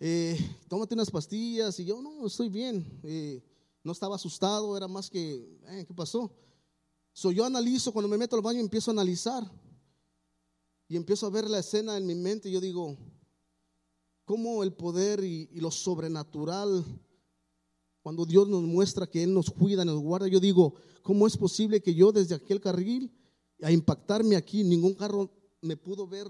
Eh, 0.00 0.36
tómate 0.66 0.94
unas 0.94 1.10
pastillas. 1.10 1.78
Y 1.78 1.84
yo, 1.84 2.02
no, 2.02 2.26
estoy 2.26 2.48
bien. 2.48 3.00
Eh, 3.04 3.40
no 3.84 3.92
estaba 3.92 4.16
asustado, 4.16 4.76
era 4.76 4.88
más 4.88 5.08
que, 5.08 5.58
eh, 5.68 5.84
¿qué 5.86 5.94
pasó? 5.94 6.32
So, 7.12 7.30
yo 7.30 7.44
analizo, 7.44 7.92
cuando 7.92 8.08
me 8.08 8.18
meto 8.18 8.34
al 8.34 8.42
baño 8.42 8.58
empiezo 8.58 8.90
a 8.90 8.94
analizar 8.94 9.48
y 10.88 10.96
empiezo 10.96 11.26
a 11.26 11.30
ver 11.30 11.48
la 11.48 11.60
escena 11.60 11.96
en 11.96 12.06
mi 12.06 12.14
mente 12.14 12.48
y 12.48 12.52
yo 12.52 12.60
digo, 12.60 12.96
¿cómo 14.24 14.62
el 14.62 14.72
poder 14.72 15.22
y, 15.22 15.48
y 15.52 15.60
lo 15.60 15.70
sobrenatural, 15.70 16.84
cuando 18.02 18.24
Dios 18.24 18.48
nos 18.48 18.62
muestra 18.62 19.06
que 19.06 19.22
Él 19.22 19.34
nos 19.34 19.50
cuida, 19.50 19.84
nos 19.84 20.00
guarda, 20.00 20.26
yo 20.26 20.40
digo, 20.40 20.74
¿cómo 21.02 21.26
es 21.26 21.36
posible 21.36 21.80
que 21.80 21.94
yo 21.94 22.12
desde 22.12 22.34
aquel 22.34 22.60
carril 22.60 23.12
a 23.62 23.70
impactarme 23.70 24.36
aquí, 24.36 24.64
ningún 24.64 24.94
carro 24.94 25.30
me 25.62 25.76
pudo 25.76 26.06
ver 26.06 26.28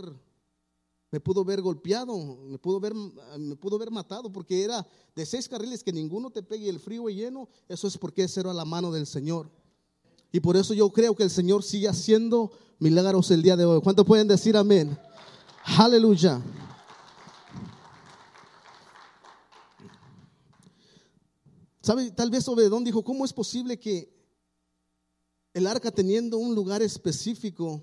me 1.11 1.21
pudo 1.21 1.45
ver 1.45 1.61
golpeado, 1.61 2.17
me 2.49 2.59
pudo 2.59 2.81
ver, 2.81 2.95
me 2.95 3.55
pudo 3.57 3.79
ver 3.79 3.91
matado, 3.91 4.33
porque 4.33 4.65
era 4.65 4.87
de 5.15 5.27
seis 5.27 5.47
carriles 5.47 5.85
que 5.85 5.93
ninguno 5.93 6.31
te 6.31 6.43
pegue 6.43 6.71
el 6.71 6.81
frío 6.81 7.07
y 7.11 7.17
lleno, 7.17 7.51
eso 7.69 7.87
es 7.87 7.99
porque 7.99 8.25
ese 8.25 8.41
era 8.41 8.55
la 8.55 8.65
mano 8.65 8.91
del 8.91 9.07
Señor. 9.07 9.51
Y 10.33 10.41
por 10.41 10.57
eso 10.57 10.73
yo 10.73 10.89
creo 10.91 11.15
que 11.15 11.23
el 11.23 11.29
Señor 11.29 11.65
sigue 11.65 11.87
haciendo 11.87 12.51
milagros 12.79 13.31
el 13.31 13.43
día 13.43 13.59
de 13.59 13.67
hoy. 13.67 13.83
¿Cuántos 13.83 14.07
pueden 14.07 14.27
decir 14.27 14.57
amén? 14.57 14.99
Aleluya. 15.77 16.41
¿Sabe? 21.83 22.11
Tal 22.13 22.31
vez 22.31 22.49
Obedón 22.49 22.85
dijo, 22.85 23.05
¿cómo 23.05 23.27
es 23.27 23.35
posible 23.35 23.79
que 23.79 24.11
el 25.53 25.67
arca 25.67 25.91
teniendo 25.91 26.39
un 26.39 26.55
lugar 26.55 26.81
específico 26.81 27.83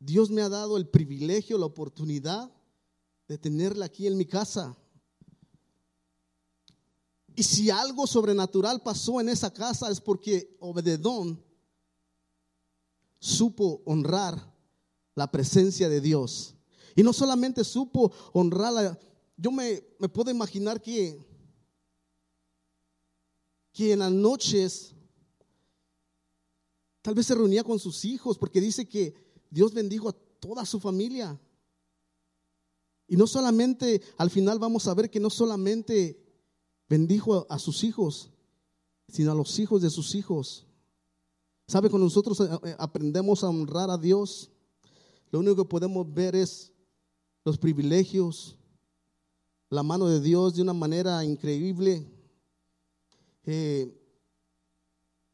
Dios 0.00 0.30
me 0.30 0.40
ha 0.40 0.48
dado 0.48 0.78
el 0.78 0.88
privilegio, 0.88 1.58
la 1.58 1.66
oportunidad 1.66 2.50
de 3.28 3.36
tenerla 3.36 3.84
aquí 3.84 4.06
en 4.06 4.16
mi 4.16 4.24
casa. 4.24 4.76
Y 7.36 7.42
si 7.42 7.70
algo 7.70 8.06
sobrenatural 8.06 8.82
pasó 8.82 9.20
en 9.20 9.28
esa 9.28 9.52
casa 9.52 9.90
es 9.90 10.00
porque 10.00 10.56
Obededón 10.58 11.44
supo 13.18 13.82
honrar 13.84 14.52
la 15.14 15.30
presencia 15.30 15.88
de 15.90 16.00
Dios. 16.00 16.54
Y 16.96 17.02
no 17.02 17.12
solamente 17.12 17.62
supo 17.62 18.10
honrarla, 18.32 18.98
yo 19.36 19.52
me, 19.52 19.84
me 19.98 20.08
puedo 20.08 20.30
imaginar 20.30 20.80
que, 20.80 21.22
que 23.70 23.92
en 23.92 23.98
las 23.98 24.10
noches 24.10 24.94
tal 27.02 27.14
vez 27.14 27.26
se 27.26 27.34
reunía 27.34 27.62
con 27.62 27.78
sus 27.78 28.04
hijos, 28.06 28.38
porque 28.38 28.62
dice 28.62 28.88
que 28.88 29.29
Dios 29.50 29.74
bendijo 29.74 30.08
a 30.08 30.12
toda 30.12 30.64
su 30.64 30.80
familia. 30.80 31.38
Y 33.06 33.16
no 33.16 33.26
solamente, 33.26 34.00
al 34.16 34.30
final 34.30 34.58
vamos 34.58 34.86
a 34.86 34.94
ver 34.94 35.10
que 35.10 35.18
no 35.18 35.30
solamente 35.30 36.24
bendijo 36.88 37.46
a, 37.50 37.58
sus 37.58 37.82
hijos, 37.82 38.30
sino 39.08 39.32
a 39.32 39.34
los 39.34 39.58
hijos 39.58 39.82
de 39.82 39.90
sus 39.90 40.14
hijos. 40.14 40.66
¿Sabe? 41.66 41.90
Cuando 41.90 42.06
nosotros 42.06 42.40
eh, 42.40 42.48
eh, 42.64 42.76
aprendemos 42.78 43.42
a 43.42 43.48
honrar 43.48 43.90
a 43.90 43.98
Dios, 43.98 44.50
lo 45.30 45.40
único 45.40 45.56
que 45.56 45.68
podemos 45.68 46.12
ver 46.12 46.36
es 46.36 46.72
los 47.44 47.58
privilegios, 47.58 48.56
la 49.70 49.82
mano 49.82 50.08
de 50.08 50.20
Dios 50.20 50.54
de 50.54 50.62
una 50.62 50.72
manera 50.72 51.24
increíble. 51.24 52.06
Eh, 53.44 53.96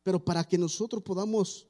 pero 0.03 0.25
para 0.25 0.45
que 0.45 0.57
nosotros 0.57 1.03
podamos 1.03 1.67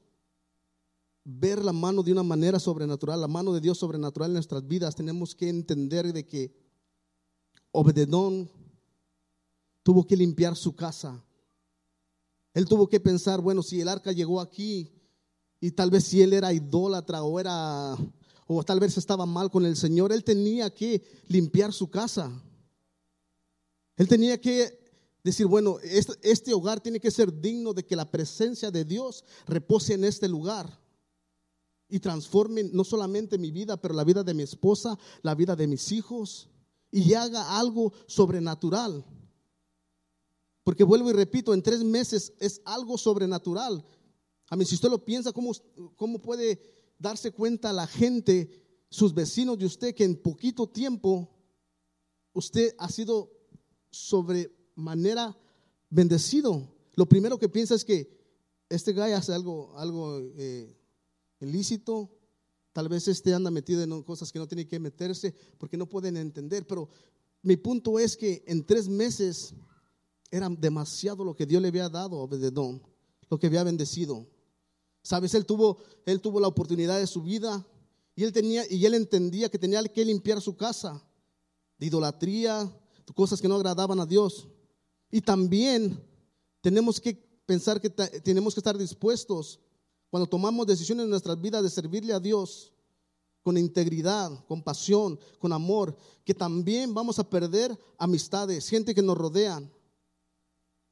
ver 1.29 1.63
la 1.63 1.73
mano 1.73 2.03
de 2.03 2.13
una 2.13 2.23
manera 2.23 2.57
sobrenatural, 2.57 3.19
la 3.19 3.27
mano 3.27 3.53
de 3.53 3.59
Dios 3.59 3.77
sobrenatural 3.77 4.29
en 4.29 4.35
nuestras 4.35 4.65
vidas, 4.65 4.95
tenemos 4.95 5.35
que 5.35 5.49
entender 5.49 6.13
de 6.13 6.25
que 6.25 6.55
Obededón 7.71 8.49
tuvo 9.83 10.07
que 10.07 10.15
limpiar 10.15 10.55
su 10.55 10.73
casa. 10.73 11.21
Él 12.53 12.65
tuvo 12.65 12.87
que 12.87 13.01
pensar, 13.01 13.41
bueno, 13.41 13.61
si 13.61 13.81
el 13.81 13.89
arca 13.89 14.13
llegó 14.13 14.39
aquí 14.39 14.89
y 15.59 15.71
tal 15.71 15.91
vez 15.91 16.05
si 16.05 16.21
él 16.21 16.31
era 16.31 16.53
idólatra 16.53 17.21
o 17.23 17.37
era 17.41 17.97
o 18.47 18.63
tal 18.63 18.79
vez 18.79 18.97
estaba 18.97 19.25
mal 19.25 19.51
con 19.51 19.65
el 19.65 19.75
Señor, 19.75 20.13
él 20.13 20.23
tenía 20.23 20.73
que 20.73 21.03
limpiar 21.27 21.73
su 21.73 21.89
casa. 21.89 22.31
Él 23.97 24.07
tenía 24.07 24.39
que 24.39 24.79
decir, 25.25 25.45
bueno, 25.45 25.77
este, 25.83 26.13
este 26.21 26.53
hogar 26.53 26.79
tiene 26.79 27.01
que 27.01 27.11
ser 27.11 27.37
digno 27.41 27.73
de 27.73 27.85
que 27.85 27.97
la 27.97 28.09
presencia 28.09 28.71
de 28.71 28.85
Dios 28.85 29.25
repose 29.45 29.93
en 29.93 30.05
este 30.05 30.29
lugar 30.29 30.86
y 31.89 31.99
transforme 31.99 32.63
no 32.63 32.83
solamente 32.83 33.37
mi 33.37 33.51
vida, 33.51 33.77
pero 33.77 33.93
la 33.93 34.03
vida 34.03 34.23
de 34.23 34.33
mi 34.33 34.43
esposa, 34.43 34.97
la 35.21 35.35
vida 35.35 35.55
de 35.55 35.67
mis 35.67 35.91
hijos, 35.91 36.49
y 36.91 37.13
haga 37.13 37.57
algo 37.57 37.93
sobrenatural. 38.07 39.05
Porque 40.63 40.83
vuelvo 40.83 41.09
y 41.09 41.13
repito, 41.13 41.53
en 41.53 41.63
tres 41.63 41.83
meses 41.83 42.33
es 42.39 42.61
algo 42.65 42.97
sobrenatural. 42.97 43.85
A 44.49 44.55
mí, 44.55 44.65
si 44.65 44.75
usted 44.75 44.89
lo 44.89 45.03
piensa, 45.03 45.31
¿cómo, 45.31 45.51
cómo 45.95 46.19
puede 46.19 46.61
darse 46.99 47.31
cuenta 47.31 47.73
la 47.73 47.87
gente, 47.87 48.49
sus 48.89 49.13
vecinos 49.13 49.57
de 49.57 49.65
usted, 49.65 49.95
que 49.95 50.03
en 50.03 50.21
poquito 50.21 50.67
tiempo 50.67 51.29
usted 52.33 52.75
ha 52.77 52.89
sido 52.89 53.31
sobremanera 53.89 55.37
bendecido? 55.89 56.73
Lo 56.95 57.05
primero 57.05 57.37
que 57.37 57.49
piensa 57.49 57.75
es 57.75 57.85
que 57.85 58.17
este 58.69 58.91
guy 58.91 59.11
hace 59.11 59.33
algo, 59.33 59.77
algo 59.77 60.19
eh, 60.19 60.76
ilícito, 61.39 62.11
tal 62.73 62.89
vez 62.89 63.07
este 63.07 63.33
anda 63.33 63.51
metido 63.51 63.81
en 63.83 64.03
cosas 64.03 64.31
que 64.31 64.39
no 64.39 64.47
tiene 64.47 64.67
que 64.67 64.79
meterse 64.79 65.33
porque 65.57 65.77
no 65.77 65.87
pueden 65.87 66.17
entender, 66.17 66.65
pero 66.67 66.89
mi 67.41 67.57
punto 67.57 67.99
es 67.99 68.17
que 68.17 68.43
en 68.47 68.65
tres 68.65 68.87
meses 68.87 69.53
era 70.29 70.49
demasiado 70.49 71.23
lo 71.23 71.35
que 71.35 71.45
Dios 71.45 71.61
le 71.61 71.69
había 71.69 71.89
dado 71.89 72.17
a 72.17 72.23
Obededón, 72.23 72.81
lo 73.29 73.39
que 73.39 73.47
había 73.47 73.63
bendecido. 73.63 74.27
Sabes, 75.01 75.33
él 75.33 75.45
tuvo, 75.45 75.77
él 76.05 76.19
tuvo 76.19 76.39
la 76.39 76.47
oportunidad 76.47 76.99
de 76.99 77.07
su 77.07 77.23
vida 77.23 77.65
y 78.15 78.23
él 78.23 78.33
tenía 78.33 78.63
y 78.69 78.85
él 78.85 78.93
entendía 78.93 79.49
que 79.49 79.59
tenía 79.59 79.81
que 79.83 80.03
limpiar 80.03 80.41
su 80.41 80.57
casa 80.57 81.01
de 81.77 81.85
idolatría, 81.85 82.69
cosas 83.15 83.41
que 83.41 83.47
no 83.47 83.55
agradaban 83.55 83.99
a 83.99 84.05
Dios. 84.05 84.47
Y 85.09 85.21
también 85.21 86.03
tenemos 86.61 86.99
que 86.99 87.13
pensar 87.45 87.79
que 87.79 87.89
tenemos 87.89 88.53
que 88.53 88.59
estar 88.59 88.77
dispuestos 88.77 89.59
cuando 90.09 90.27
tomamos 90.27 90.65
decisiones 90.65 91.03
en 91.05 91.09
nuestras 91.09 91.39
vidas 91.39 91.63
de 91.63 91.69
servirle 91.69 92.13
a 92.13 92.19
Dios 92.19 92.73
con 93.43 93.57
integridad, 93.57 94.45
con 94.45 94.61
pasión, 94.61 95.19
con 95.39 95.53
amor, 95.53 95.95
que 96.25 96.33
también 96.33 96.93
vamos 96.93 97.17
a 97.19 97.29
perder 97.29 97.77
amistades, 97.97 98.67
gente 98.67 98.93
que 98.93 99.01
nos 99.01 99.17
rodean, 99.17 99.71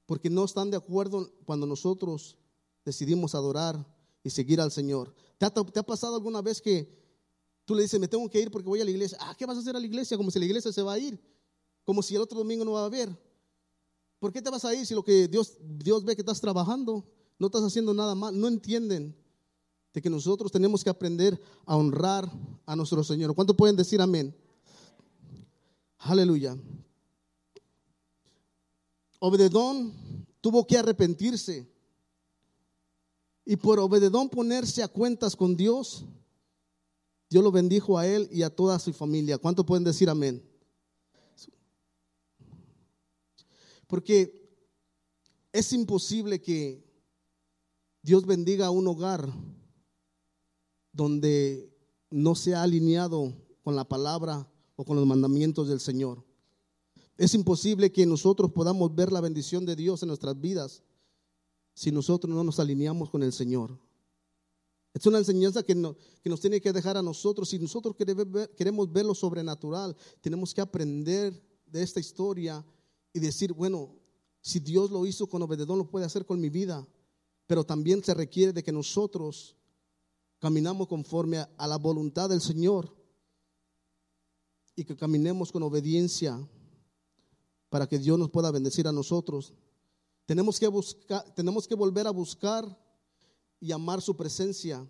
porque 0.06 0.30
no 0.30 0.46
están 0.46 0.72
de 0.72 0.78
acuerdo 0.78 1.30
cuando 1.46 1.66
nosotros 1.66 2.38
decidimos 2.86 3.36
adorar 3.36 3.86
y 4.24 4.30
seguir 4.30 4.62
al 4.62 4.72
Señor. 4.72 5.14
¿Te 5.38 5.46
ha, 5.46 5.84
pasado 5.84 6.16
alguna 6.16 6.42
vez 6.42 6.62
que 6.62 6.88
tú 7.66 7.76
le 7.76 7.82
dices, 7.82 8.00
me 8.00 8.08
tengo 8.08 8.30
que 8.30 8.40
ir 8.40 8.50
porque 8.52 8.70
voy 8.70 8.82
a 8.82 8.86
la 8.86 8.92
iglesia? 8.92 9.18
Ah, 9.20 9.36
¿qué 9.38 9.46
vas 9.46 9.58
a 9.58 9.60
hacer 9.60 9.76
a 9.76 9.80
la 9.80 9.86
iglesia? 9.86 10.16
Como 10.16 10.32
si 10.32 10.40
la 10.40 10.46
iglesia 10.46 10.72
se 10.72 10.82
va 10.82 10.94
a 10.94 11.00
ir, 11.00 11.20
como 11.84 12.02
si 12.02 12.16
el 12.16 12.22
otro 12.22 12.38
domingo 12.38 12.64
no 12.64 12.72
va 12.72 12.84
a 12.84 12.86
haber. 12.86 13.10
¿Por 14.20 14.32
qué 14.32 14.42
te 14.42 14.50
vas 14.50 14.64
a 14.64 14.74
ir 14.74 14.86
si 14.86 14.94
lo 14.94 15.04
que 15.04 15.28
Dios, 15.28 15.58
Dios 15.62 16.06
ve 16.06 16.16
que 16.16 16.22
estás 16.22 16.40
trabajando? 16.40 17.06
No 17.38 17.48
estás 17.48 17.64
haciendo 17.64 17.94
nada 17.94 18.16
mal, 18.16 18.40
no 18.40 18.48
entienden 18.48 19.16
de 19.94 20.02
que 20.02 20.10
nosotros 20.10 20.52
tenemos 20.52 20.84
que 20.84 20.90
aprender 20.90 21.40
a 21.66 21.78
honrar 21.78 22.30
a 22.66 22.76
nuestro 22.76 23.04
Señor. 23.04 23.34
¿Cuánto 23.34 23.56
pueden 23.56 23.76
decir 23.76 24.02
amén? 24.02 24.36
Aleluya. 26.00 26.58
Obededón 29.20 29.94
tuvo 30.42 30.68
que 30.68 30.78
arrepentirse. 30.78 31.68
Y 33.46 33.56
por 33.56 33.80
Obededón 33.80 34.30
ponerse 34.30 34.84
a 34.84 34.88
cuentas 34.88 35.36
con 35.36 35.56
Dios, 35.56 36.04
Dios 37.30 37.44
lo 37.44 37.52
bendijo 37.52 37.98
a 37.98 38.08
él 38.08 38.28
y 38.32 38.44
a 38.44 38.54
toda 38.54 38.78
su 38.80 38.92
familia. 38.92 39.38
¿Cuánto 39.38 39.66
pueden 39.66 39.84
decir 39.84 40.10
amén? 40.10 40.44
Porque 43.88 44.46
es 45.54 45.72
imposible 45.74 46.42
que 46.42 46.85
Dios 48.06 48.24
bendiga 48.28 48.70
un 48.70 48.88
hogar 48.88 49.28
donde 50.92 51.76
no 52.12 52.36
se 52.36 52.54
ha 52.54 52.62
alineado 52.62 53.34
con 53.64 53.76
la 53.76 53.84
palabra 53.84 54.48
o 54.76 54.86
con 54.86 54.96
los 54.96 55.08
mandamientos 55.08 55.68
del 55.68 55.80
Señor. 55.80 56.24
Es 57.18 57.34
imposible 57.34 57.92
que 57.92 58.06
nosotros 58.06 58.52
podamos 58.52 58.94
ver 58.94 59.12
la 59.12 59.22
bendición 59.22 59.66
de 59.66 59.76
Dios 59.76 60.04
en 60.04 60.10
nuestras 60.10 60.40
vidas 60.40 60.84
si 61.74 61.92
nosotros 61.92 62.32
no 62.32 62.44
nos 62.44 62.60
alineamos 62.60 63.10
con 63.10 63.24
el 63.24 63.34
Señor. 63.34 63.76
Es 64.94 65.04
una 65.08 65.18
enseñanza 65.18 65.64
que, 65.64 65.74
nos 65.74 66.40
tiene 66.40 66.62
que 66.62 66.74
dejar 66.74 66.98
a 66.98 67.02
nosotros. 67.02 67.50
Si 67.50 67.58
nosotros 67.58 67.96
queremos 67.96 68.92
ver, 68.92 69.04
lo 69.04 69.16
sobrenatural, 69.16 69.98
tenemos 70.22 70.54
que 70.54 70.62
aprender 70.62 71.42
de 71.66 71.82
esta 71.82 72.00
historia 72.00 72.64
y 73.14 73.20
decir, 73.20 73.52
bueno, 73.52 73.96
si 74.42 74.60
Dios 74.60 74.92
lo 74.92 75.08
hizo 75.08 75.26
con 75.26 75.42
Obededón, 75.42 75.80
lo 75.80 75.90
puede 75.90 76.06
hacer 76.06 76.24
con 76.24 76.40
mi 76.40 76.52
vida 76.52 76.88
pero 77.48 77.64
también 77.64 78.04
se 78.04 78.14
requiere 78.14 78.54
de 78.54 78.64
que 78.64 78.72
nosotros 78.72 79.56
caminamos 80.40 80.88
conforme 80.88 81.38
a, 81.38 81.68
la 81.68 81.78
voluntad 81.78 82.30
del 82.30 82.42
Señor 82.42 82.96
y 84.76 84.84
que 84.84 84.96
caminemos 84.96 85.52
con 85.52 85.64
obediencia 85.64 86.40
para 87.70 87.88
que 87.88 88.00
Dios 88.00 88.18
nos 88.18 88.30
pueda 88.30 88.52
bendecir 88.52 88.88
a 88.88 88.92
nosotros. 88.92 89.54
Tenemos 90.26 90.60
que, 90.60 90.68
buscar, 90.68 91.24
tenemos 91.36 91.68
que 91.68 91.76
volver 91.76 92.08
a 92.08 92.12
buscar 92.12 92.66
y 93.60 93.72
amar 93.72 94.02
su 94.02 94.16
presencia. 94.16 94.88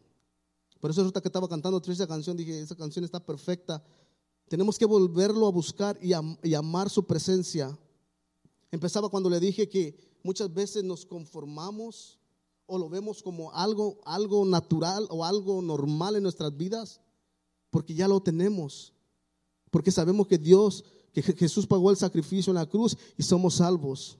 Por 0.80 0.92
eso 0.92 1.02
ahorita 1.02 1.22
que 1.22 1.28
estaba 1.28 1.48
cantando 1.48 1.82
esa 1.86 2.08
canción, 2.08 2.38
dije, 2.38 2.60
esa 2.60 2.76
canción 2.76 3.04
está 3.06 3.20
perfecta. 3.20 3.84
Tenemos 4.48 4.78
que 4.78 4.86
volverlo 4.86 5.48
a 5.48 5.52
buscar 5.52 5.98
y, 6.02 6.12
y 6.44 6.54
amar 6.54 6.90
su 6.90 7.06
presencia. 7.06 7.78
Empezaba 8.72 9.10
cuando 9.10 9.30
le 9.30 9.40
dije 9.40 9.68
que 9.68 9.98
muchas 10.24 10.54
veces 10.54 10.84
nos 10.84 11.06
conformamos 11.06 12.20
o 12.68 12.78
lo 12.78 12.90
vemos 12.90 13.22
como 13.22 13.52
algo, 13.54 14.00
algo 14.06 14.46
natural 14.46 15.08
o 15.10 15.24
algo 15.24 15.62
normal 15.62 16.16
en 16.16 16.24
nuestras 16.24 16.56
vidas, 16.56 17.02
porque 17.70 17.94
ya 17.94 18.08
lo 18.08 18.22
tenemos, 18.22 18.94
porque 19.70 19.92
sabemos 19.92 20.28
que 20.28 20.38
Dios, 20.38 20.84
que 21.14 21.22
Jesús 21.22 21.68
pagó 21.68 21.92
el 21.92 21.98
sacrificio 21.98 22.52
en 22.52 22.56
la 22.56 22.66
cruz 22.66 22.98
y 23.18 23.24
somos 23.24 23.56
salvos. 23.56 24.18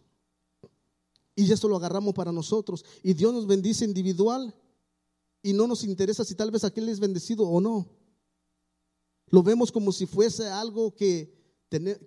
Y 1.36 1.52
eso 1.52 1.68
lo 1.68 1.76
agarramos 1.76 2.14
para 2.14 2.32
nosotros. 2.32 2.86
Y 3.04 3.14
Dios 3.14 3.34
nos 3.34 3.46
bendice 3.46 3.84
individual 3.84 4.56
y 5.42 5.54
no 5.54 5.68
nos 5.68 5.84
interesa 5.84 6.24
si 6.24 6.34
tal 6.34 6.50
vez 6.50 6.64
aquel 6.64 6.88
es 6.88 7.00
bendecido 7.00 7.48
o 7.48 7.60
no. 7.60 7.88
Lo 9.28 9.44
vemos 9.44 9.72
como 9.72 9.92
si 9.92 10.06
fuese 10.06 10.48
algo 10.48 10.96
que, 10.96 11.34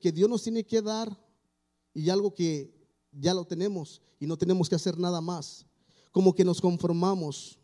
que 0.00 0.12
Dios 0.12 0.30
nos 0.30 0.42
tiene 0.42 0.64
que 0.64 0.80
dar 0.80 1.18
y 1.92 2.08
algo 2.08 2.32
que 2.32 2.72
ya 3.12 3.34
lo 3.34 3.44
tenemos 3.44 4.00
y 4.18 4.26
no 4.26 4.38
tenemos 4.38 4.68
que 4.68 4.76
hacer 4.76 4.98
nada 4.98 5.20
más 5.20 5.67
como 6.18 6.34
que 6.34 6.44
nos 6.44 6.60
conformamos. 6.60 7.56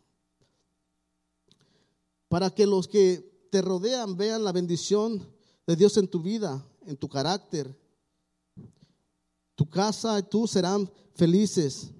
Para 2.29 2.49
que 2.49 2.65
los 2.65 2.87
que 2.87 3.49
te 3.51 3.61
rodean 3.61 4.15
vean 4.15 4.45
la 4.45 4.53
bendición 4.53 5.21
de 5.67 5.75
Dios 5.75 5.97
en 5.97 6.07
tu 6.07 6.21
vida, 6.21 6.65
en 6.85 6.95
tu 6.95 7.09
carácter. 7.09 7.77
Tu 9.55 9.69
casa 9.69 10.17
y 10.19 10.23
tú 10.23 10.47
serán 10.47 10.89
felices, 11.15 11.91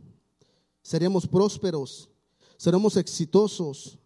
seremos 0.82 1.28
prósperos, 1.28 2.08
seremos 2.56 2.96
exitosos. 2.96 4.00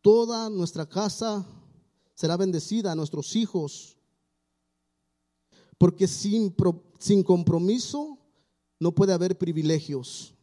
Toda 0.00 0.48
nuestra 0.48 0.88
casa 0.88 1.44
será 2.14 2.36
bendecida, 2.36 2.94
nuestros 2.94 3.34
hijos. 3.34 3.96
Porque 5.76 6.06
sin, 6.06 6.54
sin 7.00 7.24
compromiso 7.24 8.16
no 8.78 8.94
puede 8.94 9.12
haber 9.12 9.36
privilegios. 9.36 10.37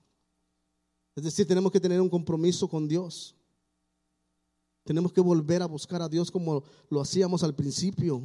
Es 1.15 1.23
decir, 1.23 1.47
tenemos 1.47 1.71
que 1.71 1.79
tener 1.79 2.01
un 2.01 2.09
compromiso 2.09 2.67
con 2.67 2.87
Dios. 2.87 3.35
Tenemos 4.83 5.13
que 5.13 5.21
volver 5.21 5.61
a 5.61 5.65
buscar 5.65 6.01
a 6.01 6.09
Dios 6.09 6.29
como 6.29 6.63
lo 6.89 7.01
hacíamos 7.01 7.41
al 7.41 7.55
principio. 7.55 8.21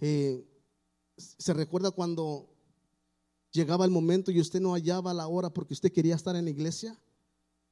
Eh, 0.00 0.44
¿Se 1.16 1.54
recuerda 1.54 1.92
cuando 1.92 2.48
llegaba 3.52 3.84
el 3.84 3.90
momento 3.92 4.32
y 4.32 4.40
usted 4.40 4.60
no 4.60 4.72
hallaba 4.72 5.14
la 5.14 5.28
hora 5.28 5.48
porque 5.48 5.74
usted 5.74 5.92
quería 5.92 6.16
estar 6.16 6.34
en 6.34 6.44
la 6.44 6.50
iglesia? 6.50 6.98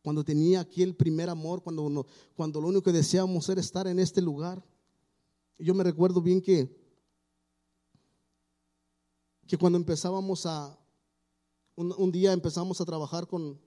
Cuando 0.00 0.22
tenía 0.22 0.60
aquí 0.60 0.82
el 0.82 0.94
primer 0.94 1.28
amor, 1.28 1.62
cuando, 1.62 2.06
cuando 2.36 2.60
lo 2.60 2.68
único 2.68 2.84
que 2.84 2.92
deseábamos 2.92 3.48
era 3.48 3.60
estar 3.60 3.88
en 3.88 3.98
este 3.98 4.22
lugar. 4.22 4.64
Yo 5.58 5.74
me 5.74 5.82
recuerdo 5.82 6.22
bien 6.22 6.40
que, 6.40 6.72
que 9.48 9.58
cuando 9.58 9.76
empezábamos 9.76 10.46
a, 10.46 10.78
un 11.74 12.12
día 12.12 12.32
empezamos 12.32 12.80
a 12.80 12.84
trabajar 12.84 13.26
con, 13.26 13.58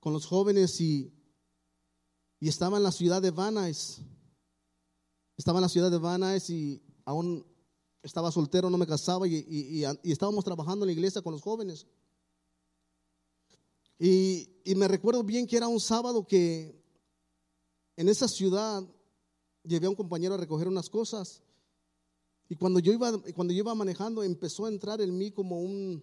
con 0.00 0.12
los 0.12 0.26
jóvenes 0.26 0.80
y, 0.80 1.12
y 2.40 2.48
estaba 2.48 2.76
en 2.76 2.82
la 2.82 2.92
ciudad 2.92 3.20
de 3.20 3.30
Vanais. 3.30 4.00
Estaba 5.36 5.58
en 5.58 5.62
la 5.62 5.68
ciudad 5.68 5.90
de 5.90 5.98
Vanais 5.98 6.50
y 6.50 6.82
aún 7.04 7.44
estaba 8.02 8.30
soltero, 8.30 8.70
no 8.70 8.78
me 8.78 8.86
casaba 8.86 9.26
y, 9.26 9.44
y, 9.48 10.10
estábamos 10.10 10.44
trabajando 10.44 10.84
en 10.84 10.88
la 10.88 10.92
iglesia 10.92 11.22
con 11.22 11.32
los 11.32 11.42
jóvenes. 11.42 11.86
Y, 13.98 14.48
me 14.76 14.86
recuerdo 14.86 15.24
bien 15.24 15.46
que 15.46 15.56
era 15.56 15.66
un 15.66 15.80
sábado 15.80 16.26
que 16.26 16.80
en 17.96 18.08
esa 18.08 18.28
ciudad 18.28 18.84
llevé 19.64 19.86
a 19.86 19.90
un 19.90 19.96
compañero 19.96 20.34
a 20.34 20.38
recoger 20.38 20.68
unas 20.68 20.88
cosas. 20.88 21.42
Y 22.48 22.54
cuando 22.54 22.78
yo 22.78 22.92
iba, 22.92 23.20
cuando 23.34 23.52
yo 23.52 23.60
iba 23.60 23.74
manejando, 23.74 24.22
empezó 24.22 24.66
a 24.66 24.68
entrar 24.68 25.00
en 25.00 25.16
mí 25.16 25.32
como 25.32 25.60
un, 25.60 26.02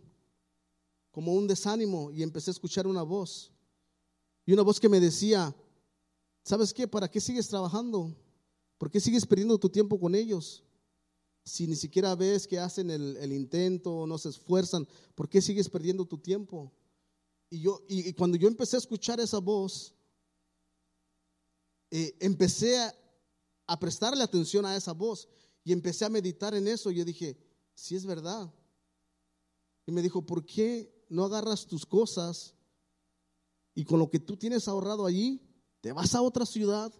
como 1.11 1.33
un 1.33 1.47
desánimo 1.47 2.11
y 2.11 2.21
empecé 2.21 2.49
a 2.49 2.53
escuchar 2.53 2.85
una 2.85 3.03
voz. 3.03 3.54
Y 4.45 4.53
una 4.53 4.61
voz 4.61 4.79
que 4.79 4.89
me 4.89 4.99
decía, 4.99 5.55
¿sabes 6.43 6.73
qué? 6.73 6.87
¿Para 6.87 7.09
qué 7.09 7.19
sigues 7.19 7.47
trabajando? 7.47 8.15
¿Por 8.77 8.91
qué 8.91 8.99
sigues 8.99 9.25
perdiendo 9.25 9.57
tu 9.57 9.69
tiempo 9.69 9.99
con 9.99 10.13
ellos? 10.13 10.63
Si 11.43 11.67
ni 11.67 11.75
siquiera 11.75 12.15
ves 12.15 12.47
que 12.47 12.59
hacen 12.59 12.89
el, 12.89 13.31
intento, 13.31 14.05
no 14.07 14.17
se 14.17 14.29
esfuerzan, 14.29 14.87
¿por 15.15 15.29
qué 15.29 15.41
sigues 15.41 15.69
perdiendo 15.69 16.05
tu 16.05 16.17
tiempo? 16.17 16.71
Y, 17.49 17.61
yo, 17.61 17.83
y, 17.87 18.13
cuando 18.13 18.37
yo 18.37 18.47
empecé 18.47 18.75
a 18.75 18.79
escuchar 18.79 19.19
esa 19.19 19.39
voz, 19.39 19.93
eh, 21.91 22.15
empecé 22.19 22.77
a, 23.67 23.79
prestarle 23.79 24.23
atención 24.23 24.65
a 24.65 24.75
esa 24.75 24.91
voz 24.91 25.27
y 25.63 25.71
empecé 25.71 26.05
a 26.05 26.09
meditar 26.09 26.53
en 26.53 26.67
eso. 26.67 26.91
Y 26.91 26.95
yo 26.95 27.05
dije, 27.05 27.37
si 27.73 27.95
es 27.95 28.05
verdad. 28.05 28.51
Y 29.85 29.91
me 29.91 30.01
dijo, 30.01 30.23
¿por 30.23 30.45
qué 30.45 31.05
no 31.09 31.25
agarras 31.25 31.65
tus 31.65 31.85
cosas 31.85 32.54
y 33.75 33.83
con 33.83 33.99
lo 33.99 34.09
que 34.09 34.19
tú 34.19 34.37
tienes 34.37 34.67
ahorrado 34.67 35.05
allí, 35.05 35.41
te 35.81 35.91
vas 35.91 36.15
a 36.15 36.21
otra 36.21 36.45
ciudad, 36.45 36.91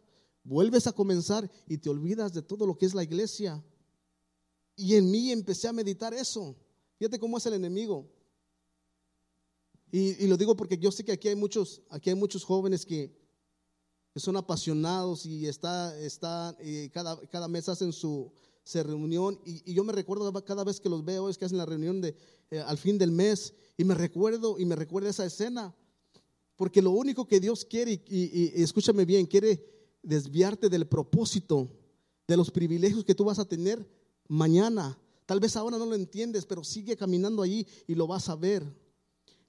vuelves 0.44 0.86
a 0.86 0.92
comenzar 0.92 1.50
y 1.68 1.78
te 1.78 1.90
olvidas 1.90 2.34
de 2.34 2.42
todo 2.42 2.68
lo 2.68 2.78
que 2.78 2.86
es 2.86 2.94
la 2.94 3.04
iglesia. 3.04 3.64
Y 4.76 4.96
en 4.96 5.10
mí 5.10 5.32
empecé 5.32 5.70
a 5.70 5.74
meditar 5.74 6.14
eso. 6.14 6.56
Fíjate 7.00 7.18
cómo 7.18 7.38
es 7.38 7.46
el 7.46 7.54
enemigo. 7.54 8.12
Y, 9.90 10.28
lo 10.28 10.36
digo 10.36 10.58
porque 10.58 10.78
yo 10.78 10.92
sé 10.92 11.06
que 11.06 11.14
aquí 11.14 11.30
hay 11.30 11.36
muchos, 11.36 11.82
aquí 11.90 12.10
hay 12.10 12.16
muchos 12.16 12.44
jóvenes 12.44 12.86
que, 12.86 13.24
son 14.18 14.38
apasionados 14.38 15.26
y 15.26 15.46
está, 15.46 15.98
está 16.00 16.56
eh, 16.62 16.90
cada, 16.94 17.20
cada 17.28 17.50
mes 17.50 17.68
hacen 17.68 17.92
su 17.92 18.32
reunión. 18.74 19.40
Y, 19.46 19.74
yo 19.74 19.84
me 19.86 19.94
recuerdo 19.94 20.32
cada 20.44 20.66
vez 20.66 20.82
que 20.82 20.90
los 20.90 21.06
veo 21.06 21.30
es 21.30 21.38
que 21.38 21.46
hacen 21.46 21.58
la 21.58 21.66
reunión 21.66 22.02
de, 22.02 22.16
eh, 22.52 22.60
al 22.60 22.78
fin 22.78 22.98
del 22.98 23.12
mes. 23.12 23.54
Y 23.78 23.86
me 23.86 23.94
recuerdo, 23.94 24.60
y 24.60 24.66
me 24.66 24.76
recuerda 24.76 25.10
esa 25.10 25.26
escena 25.26 25.74
porque 26.56 26.82
lo 26.82 26.92
único 26.92 27.28
que 27.28 27.40
Dios 27.40 27.66
quiere, 27.66 28.04
y, 28.08 28.62
escúchame 28.62 29.06
bien, 29.06 29.26
quiere 29.26 29.64
desviarte 30.02 30.70
del 30.70 30.88
propósito, 30.88 31.70
de 32.28 32.38
los 32.38 32.52
privilegios 32.52 33.04
que 33.04 33.16
tú 33.16 33.26
vas 33.26 33.40
a 33.40 33.46
tener 33.46 33.88
mañana. 34.28 34.98
Tal 35.26 35.40
vez 35.40 35.56
ahora 35.56 35.78
no 35.78 35.86
lo 35.86 35.96
entiendes, 35.96 36.46
pero 36.46 36.64
sigue 36.64 36.96
caminando 36.96 37.42
allí 37.42 37.68
y 37.88 37.96
lo 37.96 38.08
vas 38.08 38.30
a 38.30 38.36
ver. 38.36 38.64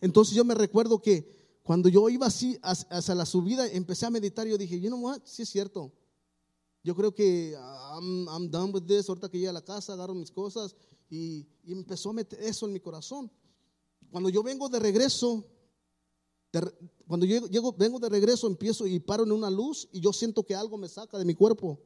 Entonces 0.00 0.34
yo 0.34 0.44
me 0.44 0.54
recuerdo 0.54 1.00
que 1.00 1.60
cuando 1.62 1.88
yo 1.88 2.08
iba 2.08 2.26
así 2.26 2.58
hacia 2.62 3.14
la 3.14 3.26
subida, 3.26 3.66
empecé 3.66 4.06
a 4.06 4.10
meditar 4.10 4.46
y 4.46 4.50
yo 4.50 4.58
dije, 4.58 4.78
you 4.78 4.88
know 4.88 5.00
what, 5.00 5.20
sí 5.24 5.42
es 5.42 5.48
cierto. 5.48 5.92
Yo 6.84 6.94
creo 6.94 7.12
que 7.12 7.56
I'm, 7.56 8.28
I'm 8.28 8.50
done 8.50 8.72
with 8.72 8.84
this. 8.84 9.08
Ahorita 9.08 9.28
que 9.28 9.38
llegue 9.38 9.48
a 9.48 9.52
la 9.52 9.64
casa, 9.64 9.92
agarro 9.92 10.14
mis 10.14 10.30
cosas 10.30 10.76
y, 11.10 11.46
empezó 11.66 12.10
a 12.10 12.12
meter 12.12 12.40
eso 12.40 12.66
en 12.66 12.72
mi 12.72 12.78
corazón. 12.80 13.30
Cuando 14.10 14.28
yo 14.28 14.42
vengo 14.42 14.68
de 14.68 14.78
regreso, 14.78 15.44
cuando 17.06 17.24
yo 17.24 17.46
llego, 17.46 17.72
vengo 17.72 17.98
de 17.98 18.08
regreso, 18.08 18.46
empiezo 18.46 18.86
y 18.86 18.98
paro 18.98 19.22
en 19.24 19.32
una 19.32 19.48
luz 19.48 19.88
y 19.92 20.00
yo 20.00 20.12
siento 20.12 20.44
que 20.44 20.54
algo 20.54 20.76
me 20.76 20.88
saca 20.88 21.18
de 21.18 21.24
mi 21.24 21.34
cuerpo. 21.34 21.78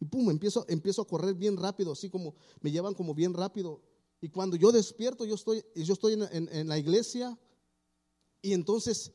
Y 0.00 0.04
pum, 0.04 0.30
empiezo, 0.30 0.64
empiezo 0.68 1.02
a 1.02 1.06
correr 1.06 1.34
bien 1.34 1.56
rápido, 1.56 1.92
así 1.92 2.08
como 2.08 2.34
me 2.60 2.70
llevan 2.70 2.94
como 2.94 3.14
bien 3.14 3.34
rápido. 3.34 3.82
Y 4.20 4.28
cuando 4.28 4.56
yo 4.56 4.70
despierto, 4.70 5.24
yo 5.24 5.34
estoy, 5.34 5.64
yo 5.74 5.92
estoy 5.92 6.12
en, 6.12 6.68
la 6.68 6.78
iglesia 6.78 7.36
y 8.40 8.52
entonces 8.52 9.12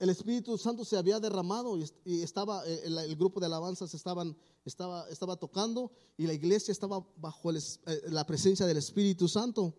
el 0.00 0.10
Espíritu 0.10 0.58
Santo 0.58 0.84
se 0.84 0.96
había 0.96 1.20
derramado 1.20 1.76
y, 2.04 2.22
estaba, 2.22 2.66
eh, 2.66 2.82
el, 2.84 3.16
grupo 3.16 3.38
de 3.38 3.46
alabanzas 3.46 3.94
estaban, 3.94 4.36
estaba, 4.64 5.08
estaba 5.08 5.36
tocando 5.36 5.92
y 6.16 6.26
la 6.26 6.32
iglesia 6.32 6.72
estaba 6.72 7.06
bajo 7.16 7.52
eh, 7.52 7.60
la 8.08 8.26
presencia 8.26 8.66
del 8.66 8.78
Espíritu 8.78 9.28
Santo. 9.28 9.74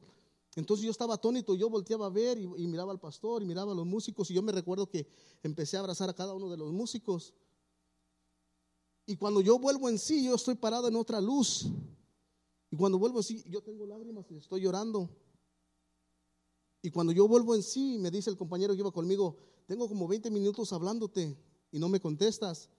Entonces 0.55 0.83
yo 0.83 0.91
estaba 0.91 1.15
atónito, 1.15 1.55
yo 1.55 1.69
volteaba 1.69 2.07
a 2.07 2.09
ver 2.09 2.37
y, 2.37 2.47
miraba 2.67 2.91
al 2.91 2.99
pastor 2.99 3.41
y 3.41 3.45
miraba 3.45 3.71
a 3.71 3.75
los 3.75 3.85
músicos 3.85 4.29
y 4.29 4.33
yo 4.33 4.41
me 4.41 4.51
recuerdo 4.51 4.89
que 4.89 5.07
empecé 5.43 5.77
a 5.77 5.79
abrazar 5.79 6.09
a 6.09 6.13
cada 6.13 6.33
uno 6.33 6.49
de 6.49 6.57
los 6.57 6.73
músicos. 6.73 7.33
Y 9.05 9.15
cuando 9.15 9.39
yo 9.41 9.57
vuelvo 9.59 9.87
en 9.87 9.97
sí, 9.97 10.25
yo 10.25 10.35
estoy 10.35 10.55
parado 10.55 10.87
en 10.89 10.95
otra 10.95 11.21
luz. 11.21 11.67
Y 12.69 12.75
cuando 12.75 12.99
vuelvo 12.99 13.19
en 13.19 13.23
sí, 13.23 13.43
yo 13.47 13.61
tengo 13.61 13.85
lágrimas 13.85 14.29
y 14.29 14.35
estoy 14.35 14.61
llorando. 14.61 15.09
Y 16.81 16.91
cuando 16.91 17.13
yo 17.13 17.27
vuelvo 17.27 17.55
en 17.55 17.63
sí, 17.63 17.97
me 17.99 18.11
dice 18.11 18.29
el 18.29 18.37
compañero 18.37 18.73
que 18.73 18.79
iba 18.79 18.91
conmigo, 18.91 19.37
tengo 19.67 19.87
como 19.87 20.07
20 20.07 20.29
minutos 20.31 20.73
hablándote 20.73 21.37
y 21.71 21.79
no 21.79 21.87
me 21.87 22.01
contestas. 22.01 22.69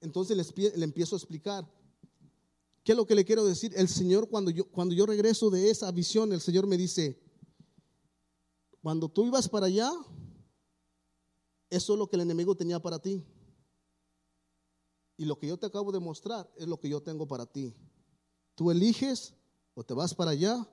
Entonces 0.00 0.36
le 0.56 0.84
empiezo 0.84 1.14
a 1.14 1.18
explicar. 1.18 1.68
¿Qué 2.84 2.92
es 2.92 2.96
lo 2.96 3.06
que 3.06 3.14
le 3.14 3.24
quiero 3.24 3.46
decir? 3.46 3.72
El 3.74 3.88
Señor, 3.88 4.28
cuando 4.28 4.50
yo, 4.50 4.70
cuando 4.70 4.94
yo 4.94 5.06
regreso 5.06 5.48
de 5.48 5.70
esa 5.70 5.90
visión, 5.90 6.32
el 6.34 6.40
Señor 6.42 6.66
me 6.66 6.76
dice, 6.76 7.18
cuando 8.82 9.08
tú 9.08 9.26
ibas 9.26 9.48
para 9.48 9.66
allá, 9.66 9.90
eso 11.70 11.94
es 11.94 11.98
lo 11.98 12.06
que 12.06 12.16
el 12.16 12.22
enemigo 12.22 12.54
tenía 12.54 12.78
para 12.78 12.98
ti. 12.98 13.24
Y 15.16 15.24
lo 15.24 15.38
que 15.38 15.46
yo 15.46 15.56
te 15.56 15.64
acabo 15.64 15.92
de 15.92 15.98
mostrar 15.98 16.52
es 16.56 16.66
lo 16.66 16.78
que 16.78 16.90
yo 16.90 17.02
tengo 17.02 17.26
para 17.26 17.46
ti. 17.46 17.74
Tú 18.54 18.70
eliges 18.70 19.32
o 19.72 19.82
te 19.82 19.94
vas 19.94 20.14
para 20.14 20.32
allá 20.32 20.68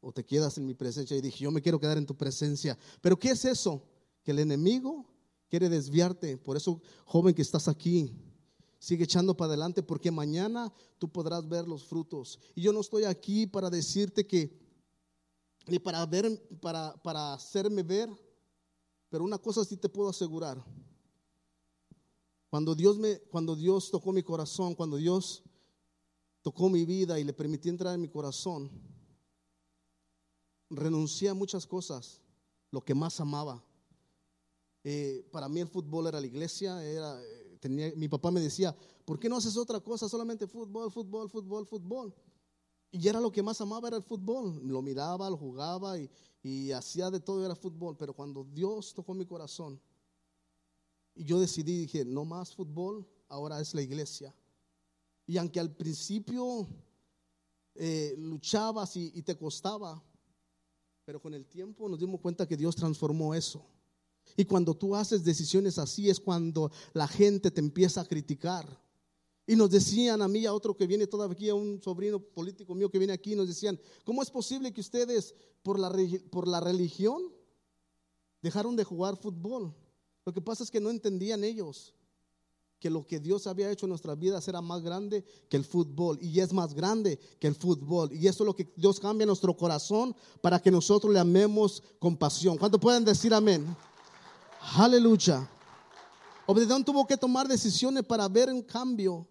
o 0.00 0.12
te 0.12 0.24
quedas 0.24 0.58
en 0.58 0.66
mi 0.66 0.74
presencia. 0.74 1.16
Y 1.16 1.20
dije, 1.20 1.44
yo 1.44 1.52
me 1.52 1.62
quiero 1.62 1.78
quedar 1.78 1.96
en 1.96 2.06
tu 2.06 2.16
presencia. 2.16 2.76
Pero 3.00 3.16
¿qué 3.16 3.30
es 3.30 3.44
eso? 3.44 3.86
Que 4.24 4.32
el 4.32 4.40
enemigo 4.40 5.06
quiere 5.48 5.68
desviarte. 5.68 6.36
Por 6.38 6.56
eso, 6.56 6.80
joven 7.04 7.34
que 7.34 7.42
estás 7.42 7.68
aquí, 7.68 8.12
sigue 8.82 9.04
echando 9.04 9.36
para 9.36 9.50
adelante 9.50 9.80
porque 9.80 10.10
mañana 10.10 10.72
tú 10.98 11.08
podrás 11.08 11.48
ver 11.48 11.68
los 11.68 11.84
frutos. 11.84 12.40
Y 12.56 12.62
yo 12.62 12.72
no 12.72 12.80
estoy 12.80 13.04
aquí 13.04 13.46
para 13.46 13.70
decirte 13.70 14.26
que, 14.26 14.58
ni 15.68 15.78
para 15.78 16.04
ver, 16.04 16.42
para, 16.60 17.00
para 17.00 17.32
hacerme 17.32 17.84
ver, 17.84 18.10
pero 19.08 19.22
una 19.22 19.38
cosa 19.38 19.64
sí 19.64 19.76
te 19.76 19.88
puedo 19.88 20.10
asegurar. 20.10 20.60
Cuando 22.50 22.74
Dios 22.74 22.98
me, 22.98 23.20
cuando 23.20 23.54
Dios 23.54 23.88
tocó 23.88 24.10
mi 24.10 24.24
corazón, 24.24 24.74
cuando 24.74 24.96
Dios 24.96 25.44
tocó 26.42 26.68
mi 26.68 26.84
vida 26.84 27.20
y 27.20 27.24
le 27.24 27.32
permití 27.32 27.68
entrar 27.68 27.94
en 27.94 28.00
mi 28.00 28.08
corazón, 28.08 28.68
renuncié 30.70 31.28
a 31.28 31.34
muchas 31.34 31.68
cosas, 31.68 32.20
lo 32.72 32.84
que 32.84 32.96
más 32.96 33.20
amaba. 33.20 33.64
Eh, 34.82 35.24
para 35.30 35.48
mí 35.48 35.60
el 35.60 35.68
fútbol 35.68 36.08
era 36.08 36.20
la 36.20 36.26
iglesia, 36.26 36.84
era, 36.84 37.22
mi 37.68 38.08
papá 38.08 38.30
me 38.30 38.40
decía, 38.40 38.76
¿por 39.04 39.18
qué 39.18 39.28
no 39.28 39.36
haces 39.36 39.56
otra 39.56 39.80
cosa? 39.80 40.08
Solamente 40.08 40.46
fútbol, 40.46 40.90
fútbol, 40.90 41.30
fútbol, 41.30 41.66
fútbol. 41.66 42.14
Y 42.90 43.08
era 43.08 43.20
lo 43.20 43.32
que 43.32 43.42
más 43.42 43.60
amaba, 43.60 43.88
era 43.88 43.96
el 43.96 44.02
fútbol. 44.02 44.60
Lo 44.66 44.82
miraba, 44.82 45.30
lo 45.30 45.36
jugaba 45.36 45.98
y, 45.98 46.10
y 46.42 46.72
hacía 46.72 47.10
de 47.10 47.20
todo, 47.20 47.44
era 47.44 47.54
fútbol. 47.54 47.96
Pero 47.96 48.12
cuando 48.12 48.44
Dios 48.44 48.92
tocó 48.94 49.14
mi 49.14 49.24
corazón, 49.24 49.80
y 51.14 51.24
yo 51.24 51.38
decidí, 51.40 51.80
dije, 51.80 52.04
no 52.04 52.24
más 52.24 52.54
fútbol, 52.54 53.06
ahora 53.28 53.60
es 53.60 53.74
la 53.74 53.82
iglesia. 53.82 54.34
Y 55.26 55.36
aunque 55.36 55.60
al 55.60 55.74
principio 55.74 56.66
eh, 57.74 58.14
luchabas 58.18 58.96
y, 58.96 59.22
te 59.22 59.36
costaba, 59.36 60.02
pero 61.04 61.20
con 61.20 61.34
el 61.34 61.46
tiempo 61.46 61.88
nos 61.88 61.98
dimos 61.98 62.20
cuenta 62.20 62.46
que 62.46 62.56
Dios 62.56 62.76
transformó 62.76 63.34
eso. 63.34 63.64
Y 64.36 64.44
cuando 64.44 64.74
tú 64.74 64.96
haces 64.96 65.24
decisiones 65.24 65.78
así 65.78 66.08
es 66.08 66.20
cuando 66.20 66.70
la 66.94 67.06
gente 67.06 67.50
te 67.50 67.60
empieza 67.60 68.00
a 68.00 68.04
criticar. 68.04 68.66
Y 69.46 69.56
nos 69.56 69.70
decían 69.70 70.22
a 70.22 70.28
mí, 70.28 70.46
a 70.46 70.54
otro 70.54 70.76
que 70.76 70.86
viene 70.86 71.06
todavía, 71.06 71.52
a 71.52 71.56
un 71.56 71.82
sobrino 71.82 72.20
político 72.20 72.74
mío 72.74 72.90
que 72.90 72.98
viene 72.98 73.12
aquí, 73.12 73.34
nos 73.34 73.48
decían, 73.48 73.78
¿cómo 74.04 74.22
es 74.22 74.30
posible 74.30 74.72
que 74.72 74.80
ustedes 74.80 75.34
por 75.62 75.78
la, 75.78 75.92
por 76.30 76.46
la 76.46 76.60
religión 76.60 77.22
dejaron 78.40 78.76
de 78.76 78.84
jugar 78.84 79.16
fútbol? 79.16 79.74
Lo 80.24 80.32
que 80.32 80.40
pasa 80.40 80.62
es 80.62 80.70
que 80.70 80.80
no 80.80 80.90
entendían 80.90 81.42
ellos 81.42 81.94
que 82.82 82.90
lo 82.90 83.06
que 83.06 83.20
Dios 83.20 83.46
había 83.46 83.70
hecho 83.70 83.86
en 83.86 83.90
nuestras 83.90 84.18
vidas 84.18 84.46
era 84.48 84.60
más 84.60 84.82
grande 84.82 85.24
que 85.48 85.56
el 85.56 85.64
fútbol 85.64 86.18
y 86.20 86.40
es 86.40 86.52
más 86.52 86.74
grande 86.74 87.16
que 87.38 87.46
el 87.46 87.54
fútbol. 87.54 88.12
Y 88.12 88.26
eso 88.26 88.42
es 88.42 88.46
lo 88.46 88.56
que 88.56 88.72
Dios 88.76 88.98
cambia 88.98 89.22
en 89.22 89.28
nuestro 89.28 89.56
corazón 89.56 90.16
para 90.40 90.60
que 90.60 90.68
nosotros 90.68 91.12
le 91.12 91.20
amemos 91.20 91.80
con 92.00 92.16
pasión. 92.16 92.58
¿Cuánto 92.58 92.80
pueden 92.80 93.04
decir 93.04 93.32
amén? 93.32 93.76
Aleluya. 94.70 95.48
Obededón 96.46 96.84
tuvo 96.84 97.06
que 97.06 97.16
tomar 97.16 97.48
decisiones 97.48 98.04
para 98.04 98.28
ver 98.28 98.48
un 98.48 98.62
cambio 98.62 99.28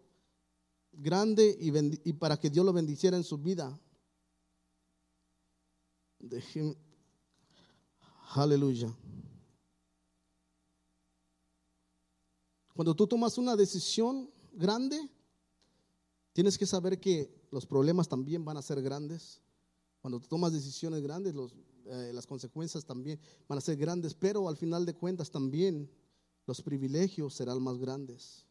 grande 0.92 1.58
y, 1.60 2.14
para 2.14 2.38
que 2.38 2.50
Dios 2.50 2.66
lo 2.66 2.74
bendiciera 2.74 3.18
en 3.18 3.24
su 3.24 3.38
vida. 3.38 3.80
Aleluya. 8.36 8.94
Cuando 12.74 12.96
tú 12.96 13.08
tomas 13.08 13.38
una 13.38 13.56
decisión 13.56 14.30
grande, 14.54 15.10
tienes 16.34 16.58
que 16.58 16.66
saber 16.66 17.00
que 17.00 17.34
los 17.52 17.66
problemas 17.66 18.08
también 18.08 18.46
van 18.46 18.58
a 18.58 18.62
ser 18.62 18.82
grandes. 18.82 19.42
Cuando 20.02 20.20
tú 20.20 20.28
tomas 20.28 20.54
decisiones 20.54 21.02
grandes, 21.02 21.34
eh, 21.86 22.12
las 22.14 22.26
consecuencias 22.26 22.86
también 22.86 23.20
van 23.48 23.58
a 23.58 23.62
ser 23.62 23.78
grandes, 23.78 24.14
pero 24.14 24.48
al 24.48 24.58
final 24.58 24.86
de 24.86 24.94
cuentas 24.94 25.32
también 25.32 25.90
los 26.46 26.62
privilegios 26.62 27.34
serán 27.34 27.62
más 27.62 27.78
grandes. 27.78 28.46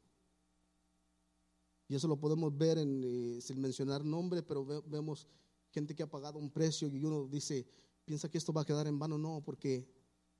Y 1.89 1.95
eso 1.95 2.07
lo 2.07 2.17
podemos 2.17 2.57
ver 2.57 2.79
en, 2.79 3.03
eh, 3.05 3.41
sin 3.41 3.61
mencionar 3.61 4.05
nombre, 4.05 4.43
pero 4.43 4.65
vemos 4.87 5.27
gente 5.71 5.95
que 5.95 6.03
ha 6.03 6.11
pagado 6.11 6.39
un 6.39 6.51
precio 6.51 6.89
y 6.89 7.05
uno 7.05 7.27
dice, 7.27 7.67
piensa 8.05 8.29
que 8.31 8.39
esto 8.39 8.53
va 8.53 8.63
a 8.63 8.65
quedar 8.65 8.87
en 8.87 8.99
vano. 8.99 9.19
No, 9.19 9.43
porque 9.45 9.89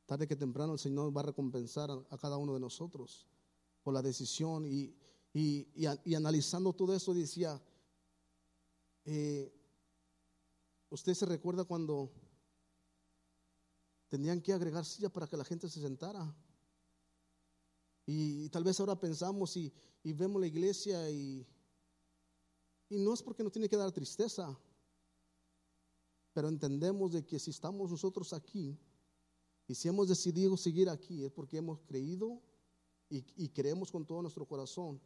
tarde 0.07 0.27
que 0.27 0.37
temprano 0.37 0.73
el 0.73 0.79
Señor 0.79 1.17
va 1.17 1.23
a 1.23 1.27
recompensar 1.27 1.91
a 1.91 2.19
cada 2.19 2.37
uno 2.37 2.55
de 2.55 2.61
nosotros 2.61 3.27
por 3.83 3.95
la 3.95 4.03
decisión 4.03 4.65
y, 4.67 4.95
y, 5.33 6.15
analizando 6.15 6.73
todo 6.73 6.95
eso 6.95 7.15
decía, 7.15 7.61
eh, 9.05 9.53
usted 10.91 11.15
se 11.15 11.27
recuerda 11.27 11.65
cuando 11.65 12.11
tenían 14.11 14.43
que 14.43 14.53
agregar 14.53 14.85
silla 14.85 15.09
para 15.09 15.27
que 15.27 15.39
la 15.39 15.45
gente 15.45 15.71
se 15.71 15.81
sentara. 15.81 16.35
Y, 18.05 18.49
tal 18.51 18.65
vez 18.65 18.79
ahora 18.81 18.99
pensamos 18.99 19.57
y, 19.57 19.73
y, 20.03 20.13
vemos 20.13 20.41
la 20.41 20.49
iglesia 20.49 21.09
y, 21.11 21.47
y 22.89 22.99
no 22.99 23.15
es 23.15 23.23
porque 23.23 23.45
nos 23.45 23.53
tiene 23.53 23.69
que 23.69 23.77
dar 23.77 23.93
tristeza, 23.93 24.59
pero 26.33 26.49
entendemos 26.49 27.13
de 27.13 27.25
que 27.25 27.39
si 27.39 27.51
estamos 27.51 27.91
nosotros 27.91 28.33
aquí 28.33 28.77
y 29.69 29.75
si 29.77 29.89
hemos 29.89 30.09
decidido 30.09 30.57
seguir 30.57 30.89
aquí 30.89 31.25
es 31.25 31.31
porque 31.31 31.59
hemos 31.59 31.79
creído 31.81 32.43
y, 33.09 33.49
creemos 33.49 33.91
con 33.91 34.07
todo 34.07 34.23
nuestro 34.23 34.47
corazón 34.47 35.01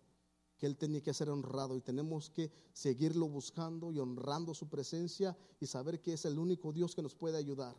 que 0.58 0.66
Él 0.66 0.76
tenía 0.76 1.02
que 1.02 1.14
ser 1.14 1.30
honrado 1.30 1.76
y 1.76 1.80
tenemos 1.80 2.30
que 2.30 2.52
seguirlo 2.72 3.28
buscando 3.28 3.92
y 3.92 3.98
honrando 3.98 4.54
su 4.54 4.68
presencia 4.68 5.36
y 5.58 5.66
saber 5.66 6.00
que 6.00 6.12
es 6.12 6.24
el 6.26 6.38
único 6.38 6.72
Dios 6.72 6.94
que 6.94 7.02
nos 7.02 7.14
puede 7.14 7.38
ayudar. 7.38 7.74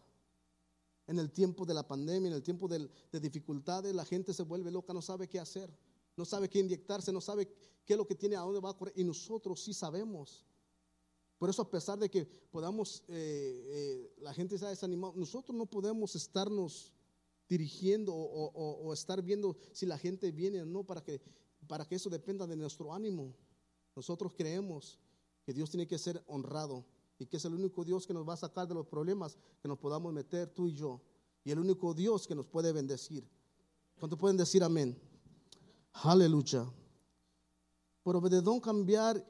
En 1.08 1.20
el 1.20 1.32
tiempo 1.32 1.66
de 1.66 1.74
la 1.74 1.88
pandemia, 1.88 2.30
en 2.30 2.36
el 2.36 2.44
tiempo 2.44 2.68
de, 2.68 2.90
dificultades, 3.20 3.94
la 3.94 4.06
gente 4.06 4.34
se 4.34 4.44
vuelve 4.44 4.72
loca, 4.72 4.94
no 4.94 5.02
sabe 5.02 5.28
qué 5.28 5.40
hacer, 5.40 5.70
no 6.18 6.26
sabe 6.26 6.50
qué 6.50 6.60
inyectarse, 6.60 7.12
no 7.12 7.22
sabe 7.22 7.48
qué 7.86 7.94
es 7.94 7.98
lo 7.98 8.08
que 8.08 8.16
tiene, 8.16 8.36
a 8.36 8.42
dónde 8.42 8.60
va 8.60 8.72
a 8.72 8.78
correr. 8.78 8.94
Y 8.98 9.04
nosotros 9.04 9.62
sí 9.62 9.74
sabemos. 9.74 10.46
Por 11.38 11.50
eso, 11.50 11.62
a 11.62 11.70
pesar 11.70 12.00
de 12.00 12.10
que 12.10 12.26
podamos, 12.26 13.04
eh, 13.08 13.66
eh, 13.68 14.14
la 14.22 14.34
gente 14.34 14.56
está 14.56 14.70
desanimada, 14.70 15.14
nosotros 15.16 15.56
no 15.56 15.66
podemos 15.66 16.16
estarnos 16.16 16.92
dirigiendo 17.48 18.14
o, 18.16 18.92
estar 18.94 19.22
viendo 19.22 19.56
si 19.72 19.86
la 19.86 19.98
gente 19.98 20.32
viene 20.32 20.62
o 20.62 20.66
no 20.66 20.84
para 20.84 21.04
que, 21.04 21.22
para 21.68 21.86
que 21.86 21.96
eso 21.96 22.10
dependa 22.10 22.48
de 22.48 22.56
nuestro 22.56 22.94
ánimo. 22.94 23.36
Nosotros 23.96 24.34
creemos 24.36 25.00
que 25.44 25.54
Dios 25.54 25.70
tiene 25.70 25.88
que 25.88 26.00
ser 26.00 26.24
honrado 26.26 26.86
y 27.18 27.26
que 27.26 27.38
es 27.38 27.46
el 27.46 27.54
único 27.54 27.84
Dios 27.84 28.06
que 28.06 28.14
nos 28.14 28.28
va 28.28 28.34
a 28.34 28.38
sacar 28.38 28.68
de 28.68 28.74
los 28.74 28.88
problemas 28.88 29.38
que 29.62 29.68
nos 29.68 29.78
podamos 29.78 30.14
meter 30.14 30.50
tú 30.50 30.68
y 30.68 30.74
yo. 30.74 31.02
Y 31.44 31.52
el 31.52 31.60
único 31.60 31.94
Dios 31.94 32.28
que 32.28 32.36
nos 32.36 32.48
puede 32.48 32.72
bendecir. 32.72 33.28
¿Cuánto 34.00 34.18
pueden 34.18 34.38
decir 34.38 34.64
amén? 34.64 35.00
Aleluya. 35.94 36.66
Por 38.04 38.16
obededón 38.16 38.60
cambiar 38.60 39.24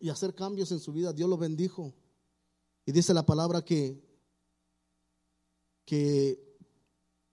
y 0.00 0.08
hacer 0.08 0.34
cambios 0.34 0.72
en 0.72 0.80
su 0.80 0.92
vida, 0.92 1.12
Dios 1.12 1.28
lo 1.28 1.36
bendijo. 1.36 1.94
Y 2.86 2.92
dice 2.92 3.14
la 3.14 3.24
palabra 3.24 3.62
que 3.62 4.10
que, 5.90 6.40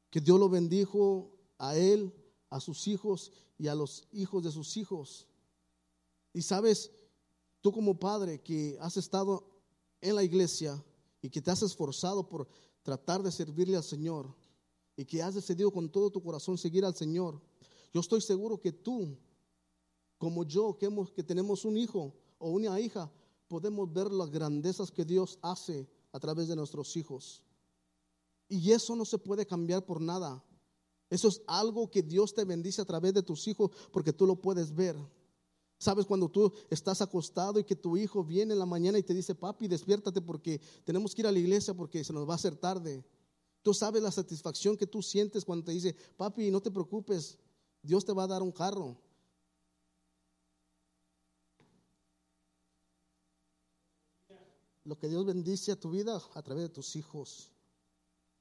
que 0.10 0.20
Dios 0.20 0.40
lo 0.40 0.50
bendijo 0.50 1.32
a 1.60 1.78
él, 1.78 2.12
a 2.50 2.60
sus 2.60 2.88
hijos 2.88 3.32
y 3.60 3.68
a 3.68 3.76
los 3.76 4.08
hijos 4.12 4.44
de 4.44 4.52
sus 4.52 4.78
hijos. 4.78 5.28
Y 6.34 6.42
sabes, 6.42 6.92
tú 7.68 7.74
como 7.74 8.00
padre 8.00 8.40
que 8.40 8.78
has 8.80 8.96
estado 8.96 9.46
en 10.00 10.16
la 10.16 10.24
iglesia 10.24 10.82
y 11.22 11.30
que 11.30 11.42
te 11.42 11.52
has 11.52 11.62
esforzado 11.64 12.30
por 12.30 12.48
tratar 12.82 13.22
de 13.22 13.30
servirle 13.30 13.76
al 13.76 13.84
Señor 13.84 14.34
y 14.96 15.04
que 15.04 15.22
has 15.22 15.36
decidido 15.36 15.70
con 15.70 15.90
todo 15.90 16.10
tu 16.10 16.24
corazón 16.24 16.58
seguir 16.58 16.86
al 16.86 16.96
Señor, 16.96 17.42
yo 17.94 18.00
estoy 18.00 18.22
seguro 18.22 18.58
que 18.58 18.72
tú, 18.72 19.18
como 20.18 20.46
yo, 20.46 20.78
que, 20.78 20.86
hemos, 20.86 21.12
que 21.12 21.24
tenemos 21.24 21.66
un 21.66 21.78
hijo 21.78 22.16
o 22.38 22.52
una 22.52 22.80
hija, 22.80 23.12
podemos 23.50 23.92
ver 23.92 24.14
las 24.14 24.32
grandezas 24.32 24.90
que 24.90 25.04
Dios 25.04 25.38
hace 25.42 25.90
a 26.14 26.22
través 26.22 26.48
de 26.48 26.56
nuestros 26.56 26.96
hijos. 26.96 27.44
Y 28.48 28.72
eso 28.72 28.96
no 28.96 29.04
se 29.04 29.18
puede 29.18 29.46
cambiar 29.46 29.86
por 29.86 30.00
nada. 30.00 30.42
Eso 31.10 31.28
es 31.28 31.42
algo 31.48 31.92
que 31.92 32.02
Dios 32.02 32.34
te 32.34 32.46
bendice 32.46 32.82
a 32.82 32.86
través 32.86 33.14
de 33.14 33.24
tus 33.24 33.46
hijos 33.46 33.72
porque 33.92 34.14
tú 34.14 34.26
lo 34.26 34.38
puedes 34.38 34.74
ver. 34.74 34.96
Sabes 35.78 36.06
cuando 36.06 36.30
tú 36.30 36.52
estás 36.70 37.02
acostado 37.02 37.60
y 37.60 37.64
que 37.64 37.76
tu 37.76 37.98
hijo 37.98 38.24
viene 38.24 38.54
en 38.54 38.60
la 38.60 38.66
mañana 38.66 38.98
y 38.98 39.04
te 39.04 39.14
dice, 39.14 39.36
papi, 39.36 39.68
despiértate 39.68 40.22
porque 40.22 40.60
tenemos 40.84 41.14
que 41.14 41.22
ir 41.22 41.28
a 41.28 41.32
la 41.32 41.40
iglesia 41.40 41.74
porque 41.74 42.04
se 42.04 42.14
nos 42.14 42.28
va 42.28 42.34
a 42.34 42.36
hacer 42.36 42.56
tarde. 42.56 43.06
Tú 43.62 43.74
sabes 43.74 44.02
la 44.02 44.12
satisfacción 44.12 44.76
que 44.76 44.88
tú 44.88 45.02
sientes 45.02 45.46
cuando 45.46 45.66
te 45.66 45.72
dice, 45.72 45.96
papi, 46.16 46.50
no 46.50 46.62
te 46.62 46.72
preocupes, 46.72 47.38
Dios 47.84 48.06
te 48.06 48.14
va 48.14 48.24
a 48.24 48.28
dar 48.28 48.42
un 48.42 48.52
carro. 48.52 48.98
Lo 54.84 54.98
que 54.98 55.10
Dios 55.10 55.26
bendice 55.26 55.72
a 55.72 55.80
tu 55.80 55.92
vida 55.92 56.22
a 56.34 56.42
través 56.42 56.64
de 56.64 56.70
tus 56.70 56.96
hijos 56.96 57.52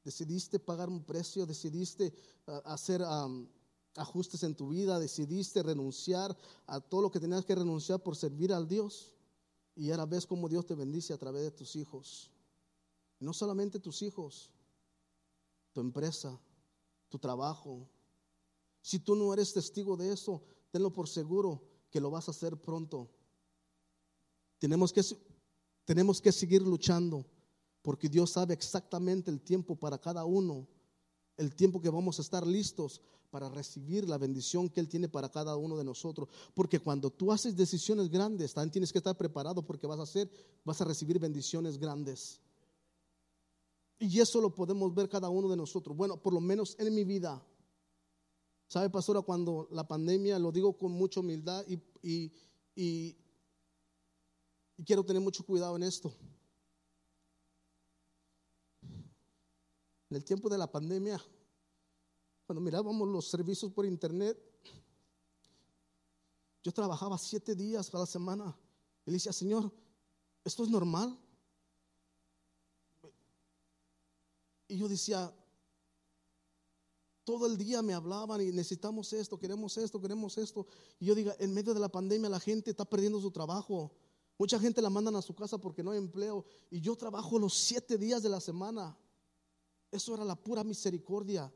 decidiste 0.06 0.60
pagar 0.60 0.88
un 0.88 1.02
precio, 1.02 1.44
decidiste 1.46 2.14
ah, 2.46 2.62
hacer 2.66 3.02
ajustes 3.98 4.42
en 4.42 4.54
tu 4.54 4.68
vida, 4.68 4.98
decidiste 4.98 5.62
renunciar 5.62 6.36
a 6.66 6.80
todo 6.80 7.02
lo 7.02 7.10
que 7.10 7.20
tenías 7.20 7.44
que 7.44 7.54
renunciar 7.54 8.02
por 8.02 8.16
servir 8.16 8.52
al 8.52 8.68
Dios. 8.68 9.12
Y 9.74 9.90
ahora 9.90 10.06
ves 10.06 10.26
cómo 10.26 10.48
Dios 10.48 10.66
te 10.66 10.74
bendice 10.74 11.12
a 11.12 11.18
través 11.18 11.42
de 11.42 11.50
tus 11.50 11.76
hijos. 11.76 12.30
No 13.18 13.32
solamente 13.32 13.78
tus 13.78 14.02
hijos, 14.02 14.50
tu 15.72 15.80
empresa, 15.80 16.40
tu 17.08 17.18
trabajo. 17.18 17.88
Si 18.80 18.98
tú 18.98 19.14
no 19.14 19.32
eres 19.32 19.52
testigo 19.52 19.96
de 19.96 20.12
eso, 20.12 20.42
tenlo 20.70 20.92
por 20.92 21.08
seguro 21.08 21.62
que 21.90 22.00
lo 22.00 22.10
vas 22.10 22.28
a 22.28 22.30
hacer 22.30 22.56
pronto. 22.56 23.10
Tenemos 24.58 24.92
que, 24.92 25.02
tenemos 25.84 26.20
que 26.20 26.32
seguir 26.32 26.62
luchando 26.62 27.26
porque 27.82 28.08
Dios 28.08 28.30
sabe 28.30 28.54
exactamente 28.54 29.30
el 29.30 29.40
tiempo 29.40 29.76
para 29.76 29.98
cada 29.98 30.24
uno, 30.24 30.66
el 31.36 31.54
tiempo 31.54 31.80
que 31.80 31.90
vamos 31.90 32.18
a 32.18 32.22
estar 32.22 32.46
listos 32.46 33.00
para 33.36 33.50
recibir 33.50 34.08
la 34.08 34.16
bendición 34.16 34.70
que 34.70 34.80
Él 34.80 34.88
tiene 34.88 35.10
para 35.10 35.28
cada 35.28 35.56
uno 35.56 35.76
de 35.76 35.84
nosotros. 35.84 36.26
Porque 36.54 36.80
cuando 36.80 37.10
tú 37.10 37.30
haces 37.30 37.54
decisiones 37.54 38.08
grandes, 38.08 38.54
también 38.54 38.70
tienes 38.70 38.90
que 38.90 38.96
estar 38.96 39.14
preparado 39.14 39.60
porque 39.60 39.86
vas 39.86 39.98
a 39.98 40.04
hacer, 40.04 40.30
vas 40.64 40.80
a 40.80 40.86
recibir 40.86 41.18
bendiciones 41.18 41.76
grandes. 41.76 42.40
Y 43.98 44.18
eso 44.20 44.40
lo 44.40 44.54
podemos 44.54 44.94
ver 44.94 45.10
cada 45.10 45.28
uno 45.28 45.50
de 45.50 45.56
nosotros. 45.58 45.94
Bueno, 45.94 46.16
por 46.16 46.32
lo 46.32 46.40
menos 46.40 46.76
en 46.78 46.94
mi 46.94 47.04
vida. 47.04 47.46
¿Sabe, 48.68 48.88
pastora? 48.88 49.20
Cuando 49.20 49.68
la 49.70 49.86
pandemia, 49.86 50.38
lo 50.38 50.50
digo 50.50 50.78
con 50.78 50.92
mucha 50.92 51.20
humildad 51.20 51.62
y, 51.68 52.32
y, 52.74 53.14
quiero 54.82 55.04
tener 55.04 55.20
mucho 55.20 55.44
cuidado 55.44 55.76
en 55.76 55.82
esto. 55.82 56.10
En 60.08 60.16
el 60.16 60.24
tiempo 60.24 60.48
de 60.48 60.56
la 60.56 60.72
pandemia, 60.72 61.20
cuando 62.46 62.60
mirábamos 62.60 63.08
los 63.08 63.28
servicios 63.28 63.72
por 63.72 63.84
internet, 63.84 64.38
yo 66.62 66.72
trabajaba 66.72 67.18
siete 67.18 67.54
días 67.54 67.90
para 67.90 68.02
la 68.02 68.06
semana. 68.06 68.56
Y 69.04 69.10
le 69.10 69.16
decía, 69.16 69.32
Señor, 69.32 69.72
¿esto 70.44 70.62
es 70.62 70.70
normal? 70.70 71.18
Y 74.68 74.78
yo 74.78 74.88
decía, 74.88 75.32
todo 77.24 77.46
el 77.46 77.56
día 77.56 77.82
me 77.82 77.94
hablaban 77.94 78.40
y 78.40 78.52
necesitamos 78.52 79.12
esto, 79.12 79.38
queremos 79.38 79.76
esto, 79.76 80.00
queremos 80.00 80.38
esto. 80.38 80.66
Y 81.00 81.06
yo 81.06 81.14
diga, 81.16 81.34
en 81.40 81.52
medio 81.52 81.74
de 81.74 81.80
la 81.80 81.88
pandemia 81.88 82.30
la 82.30 82.40
gente 82.40 82.70
está 82.70 82.84
perdiendo 82.84 83.20
su 83.20 83.32
trabajo. 83.32 83.92
Mucha 84.38 84.60
gente 84.60 84.80
la 84.80 84.90
mandan 84.90 85.16
a 85.16 85.22
su 85.22 85.34
casa 85.34 85.58
porque 85.58 85.82
no 85.82 85.90
hay 85.90 85.98
empleo. 85.98 86.44
Y 86.70 86.80
yo 86.80 86.94
trabajo 86.94 87.40
los 87.40 87.54
siete 87.54 87.98
días 87.98 88.22
de 88.22 88.28
la 88.28 88.40
semana. 88.40 88.96
Eso 89.90 90.14
era 90.14 90.24
la 90.24 90.36
pura 90.36 90.62
misericordia. 90.62 91.52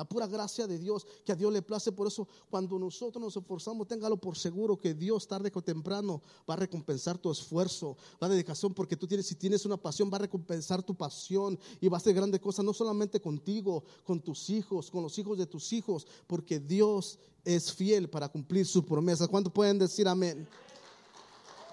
La 0.00 0.08
pura 0.08 0.26
gracia 0.26 0.66
de 0.66 0.78
Dios, 0.78 1.06
que 1.26 1.32
a 1.32 1.36
Dios 1.36 1.52
le 1.52 1.60
place. 1.60 1.92
Por 1.92 2.06
eso, 2.06 2.26
cuando 2.48 2.78
nosotros 2.78 3.22
nos 3.22 3.36
esforzamos, 3.36 3.86
téngalo 3.86 4.16
por 4.16 4.34
seguro 4.34 4.78
que 4.78 4.94
Dios, 4.94 5.28
tarde 5.28 5.52
o 5.54 5.60
temprano, 5.60 6.22
va 6.48 6.54
a 6.54 6.56
recompensar 6.56 7.18
tu 7.18 7.30
esfuerzo, 7.30 7.98
la 8.18 8.26
dedicación, 8.26 8.72
porque 8.72 8.96
tú 8.96 9.06
tienes, 9.06 9.26
si 9.26 9.34
tienes 9.34 9.66
una 9.66 9.76
pasión, 9.76 10.10
va 10.10 10.16
a 10.16 10.20
recompensar 10.20 10.82
tu 10.82 10.94
pasión 10.94 11.58
y 11.82 11.88
va 11.88 11.98
a 11.98 12.00
hacer 12.00 12.14
grandes 12.14 12.40
cosas, 12.40 12.64
no 12.64 12.72
solamente 12.72 13.20
contigo, 13.20 13.84
con 14.02 14.22
tus 14.22 14.48
hijos, 14.48 14.90
con 14.90 15.02
los 15.02 15.18
hijos 15.18 15.36
de 15.36 15.44
tus 15.44 15.70
hijos, 15.74 16.06
porque 16.26 16.58
Dios 16.58 17.18
es 17.44 17.70
fiel 17.70 18.08
para 18.08 18.30
cumplir 18.30 18.64
su 18.64 18.82
promesa. 18.82 19.28
¿Cuánto 19.28 19.52
pueden 19.52 19.78
decir 19.78 20.08
amén? 20.08 20.48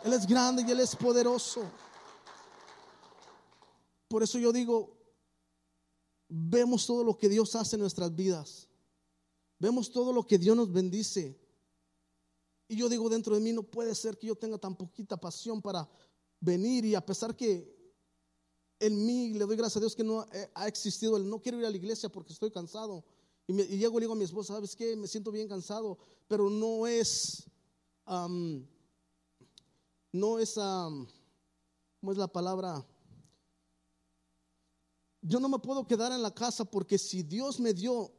Él 0.04 0.12
es 0.12 0.28
grande 0.28 0.66
y 0.68 0.72
Él 0.72 0.82
es 0.82 0.94
poderoso. 0.98 1.62
Por 4.10 4.22
eso 4.22 4.38
yo 4.38 4.52
digo, 4.52 4.97
vemos 6.30 6.86
todo 6.86 7.04
lo 7.04 7.18
que 7.18 7.30
Dios 7.30 7.56
hace 7.56 7.76
en 7.76 7.82
nuestras 7.82 8.14
vidas. 8.16 8.68
Vemos 9.60 9.92
todo 9.92 10.14
lo 10.14 10.26
que 10.26 10.38
Dios 10.38 10.56
nos 10.56 10.72
bendice. 10.72 11.40
Y 12.68 12.76
yo 12.76 12.90
digo 12.90 13.10
dentro 13.10 13.36
de 13.36 13.42
mí, 13.42 13.54
no 13.54 13.64
puede 13.64 13.96
ser 13.96 14.18
que 14.18 14.28
yo 14.28 14.36
tenga 14.36 14.58
tan 14.58 14.76
poquita 14.76 15.18
pasión 15.18 15.62
para 15.62 15.90
venir 16.40 16.86
y 16.86 16.96
a 16.96 17.06
pesar 17.06 17.36
que 17.36 17.76
en 18.80 19.06
mí 19.06 19.34
le 19.34 19.46
doy 19.46 19.56
gracias 19.56 19.78
a 19.78 19.80
Dios 19.80 19.96
que 19.96 20.04
no 20.04 20.26
ha 20.54 20.68
existido 20.68 21.18
el 21.18 21.28
no 21.28 21.42
quiero 21.42 21.58
ir 21.60 21.66
a 21.66 21.72
la 21.72 21.78
iglesia 21.78 22.10
porque 22.10 22.34
estoy 22.34 22.52
cansado. 22.52 23.04
Y, 23.48 23.54
llego 23.54 23.98
y 23.98 24.02
le 24.02 24.02
digo 24.02 24.14
a 24.14 24.18
mi 24.18 24.26
esposa, 24.26 24.54
¿sabes 24.54 24.76
qué? 24.76 24.96
Me 24.96 25.08
siento 25.08 25.32
bien 25.32 25.48
cansado, 25.48 25.98
pero 26.28 26.50
no 26.50 26.86
es, 26.86 27.46
no 30.12 30.40
es, 30.40 30.54
¿cómo 30.56 32.12
es 32.12 32.18
la 32.18 32.28
palabra? 32.28 32.86
Yo 35.28 35.40
no 35.40 35.50
me 35.50 35.60
puedo 35.60 35.86
quedar 35.86 36.12
en 36.14 36.22
la 36.22 36.34
casa 36.34 36.64
porque 36.64 36.98
si 36.98 37.22
Dios 37.22 37.60
me 37.60 37.74
dio 37.74 38.12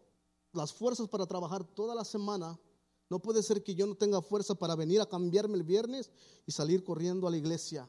las 0.52 0.72
fuerzas 0.72 1.08
para 1.08 1.26
trabajar 1.26 1.64
toda 1.64 1.94
la 1.94 2.04
semana, 2.04 2.58
no 3.08 3.18
puede 3.18 3.42
ser 3.42 3.62
que 3.62 3.74
yo 3.74 3.86
no 3.86 3.94
tenga 3.94 4.20
fuerza 4.20 4.54
para 4.54 4.74
venir 4.74 5.00
a 5.00 5.06
cambiarme 5.06 5.56
el 5.56 5.62
viernes 5.62 6.10
y 6.46 6.52
salir 6.52 6.84
corriendo 6.84 7.26
a 7.26 7.30
la 7.30 7.38
iglesia. 7.38 7.88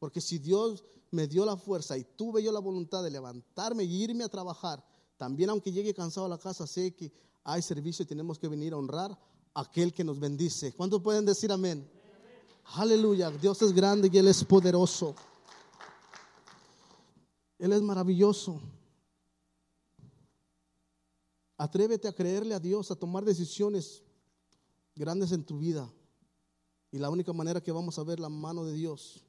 Porque 0.00 0.20
si 0.20 0.38
Dios 0.38 0.84
me 1.12 1.28
dio 1.28 1.44
la 1.44 1.56
fuerza 1.56 1.96
y 1.96 2.04
tuve 2.04 2.42
yo 2.42 2.50
la 2.50 2.58
voluntad 2.58 3.02
de 3.04 3.10
levantarme 3.10 3.84
y 3.84 4.02
irme 4.02 4.24
a 4.24 4.28
trabajar, 4.28 4.84
también 5.16 5.50
aunque 5.50 5.70
llegue 5.70 5.94
cansado 5.94 6.26
a 6.26 6.30
la 6.30 6.38
casa, 6.38 6.66
sé 6.66 6.94
que 6.94 7.12
hay 7.44 7.62
servicio 7.62 8.02
y 8.02 8.06
tenemos 8.06 8.38
que 8.38 8.48
venir 8.48 8.72
a 8.72 8.76
honrar 8.76 9.12
a 9.54 9.60
aquel 9.60 9.92
que 9.92 10.02
nos 10.02 10.18
bendice. 10.18 10.72
¿Cuántos 10.72 11.00
pueden 11.00 11.24
decir 11.24 11.52
amén? 11.52 11.88
Aleluya, 12.74 13.30
Dios 13.30 13.62
es 13.62 13.72
grande 13.72 14.10
y 14.12 14.18
Él 14.18 14.28
es 14.28 14.44
poderoso. 14.44 15.14
Él 17.58 17.72
es 17.72 17.82
maravilloso. 17.82 18.60
Atrévete 21.56 22.06
a 22.06 22.12
creerle 22.12 22.54
a 22.54 22.60
Dios, 22.60 22.90
a 22.90 22.96
tomar 22.96 23.24
decisiones 23.24 24.04
grandes 24.94 25.32
en 25.32 25.44
tu 25.44 25.58
vida. 25.58 25.92
Y 26.90 26.98
la 26.98 27.10
única 27.10 27.32
manera 27.32 27.60
que 27.60 27.72
vamos 27.72 27.98
a 27.98 28.04
ver 28.04 28.20
la 28.20 28.28
mano 28.28 28.64
de 28.64 28.72
Dios 28.72 29.24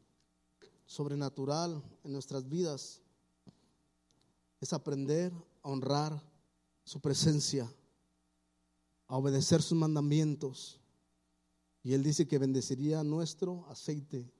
sobrenatural 0.85 1.83
en 2.03 2.13
nuestras 2.13 2.47
vidas 2.47 3.01
es 4.61 4.73
aprender 4.73 5.31
a 5.61 5.69
honrar 5.69 6.21
su 6.83 6.99
presencia, 6.99 7.71
a 9.07 9.17
obedecer 9.17 9.61
sus 9.61 9.77
mandamientos. 9.77 10.79
Y 11.83 11.93
Él 11.93 12.03
dice 12.03 12.27
que 12.27 12.37
bendeciría 12.37 13.03
nuestro 13.03 13.65
aceite, 13.69 14.31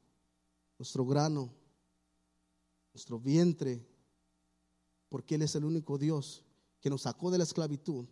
nuestro 0.77 1.05
grano, 1.05 1.53
nuestro 2.93 3.19
vientre, 3.19 3.85
porque 5.09 5.35
Él 5.35 5.41
es 5.41 5.55
el 5.55 5.65
único 5.65 5.97
Dios 5.97 6.43
que 6.79 6.89
nos 6.89 7.01
sacó 7.03 7.31
de 7.31 7.37
la 7.37 7.43
esclavitud 7.43 8.05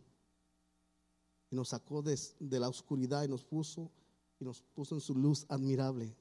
y 1.49 1.55
nos 1.55 1.69
sacó 1.69 2.01
de, 2.01 2.19
la 2.39 2.69
oscuridad 2.69 3.23
y 3.23 3.27
nos 3.27 3.43
puso 3.43 3.91
y 4.39 4.43
nos 4.43 4.61
puso 4.61 4.95
en 4.95 5.01
su 5.01 5.15
luz 5.15 5.45
admirable. 5.49 6.15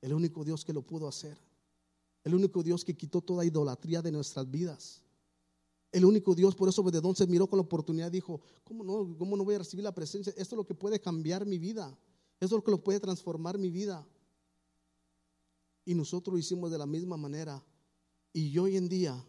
El 0.00 0.12
único 0.12 0.44
Dios 0.44 0.64
que 0.64 0.72
lo 0.72 0.82
pudo 0.82 1.08
hacer. 1.08 1.38
El 2.24 2.34
único 2.34 2.62
Dios 2.62 2.84
que 2.84 2.96
quitó 2.96 3.20
toda 3.20 3.44
idolatría 3.44 4.02
de 4.02 4.12
nuestras 4.12 4.48
vidas. 4.50 5.02
El 5.90 6.04
único 6.04 6.34
Dios, 6.34 6.54
por 6.54 6.68
eso 6.68 6.82
de 6.82 7.14
se 7.14 7.26
miró 7.26 7.46
con 7.48 7.56
la 7.56 7.62
oportunidad, 7.62 8.12
dijo, 8.12 8.40
¿cómo 8.62 8.84
no, 8.84 9.16
¿cómo 9.16 9.36
no 9.36 9.44
voy 9.44 9.54
a 9.54 9.58
recibir 9.58 9.82
la 9.82 9.94
presencia? 9.94 10.30
Esto 10.36 10.54
es 10.54 10.58
lo 10.58 10.66
que 10.66 10.74
puede 10.74 11.00
cambiar 11.00 11.46
mi 11.46 11.58
vida. 11.58 11.98
Esto 12.34 12.54
es 12.56 12.58
lo 12.58 12.64
que 12.64 12.70
lo 12.70 12.84
puede 12.84 13.00
transformar 13.00 13.56
mi 13.56 13.70
vida. 13.70 14.06
Y 15.86 15.94
nosotros 15.94 16.34
lo 16.34 16.38
hicimos 16.38 16.70
de 16.70 16.76
la 16.76 16.86
misma 16.86 17.16
manera. 17.16 17.64
Y 18.32 18.56
hoy 18.58 18.76
en 18.76 18.88
día 18.88 19.24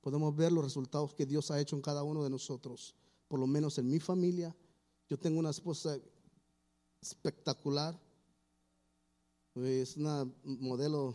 podemos 0.00 0.34
ver 0.36 0.52
los 0.52 0.64
resultados 0.64 1.14
que 1.14 1.26
Dios 1.26 1.50
ha 1.50 1.60
hecho 1.60 1.76
en 1.76 1.82
cada 1.82 2.02
uno 2.02 2.22
de 2.22 2.30
nosotros, 2.30 2.94
por 3.28 3.40
lo 3.40 3.46
menos 3.46 3.78
en 3.78 3.88
mi 3.88 3.98
familia. 3.98 4.54
Yo 5.08 5.18
tengo 5.18 5.38
una 5.38 5.50
esposa 5.50 5.98
espectacular, 7.00 7.98
es 9.54 9.96
una 9.96 10.30
modelo 10.44 11.14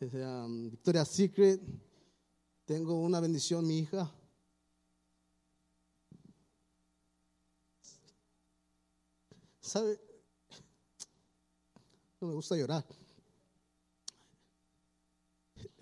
um, 0.00 0.70
Victoria's 0.70 1.08
Secret. 1.08 1.60
Tengo 2.64 3.00
una 3.00 3.20
bendición, 3.20 3.66
mi 3.66 3.80
hija. 3.80 4.10
¿Sabe? 9.60 10.00
No 12.20 12.28
me 12.28 12.34
gusta 12.34 12.56
llorar. 12.56 12.84
Emily 15.56 15.74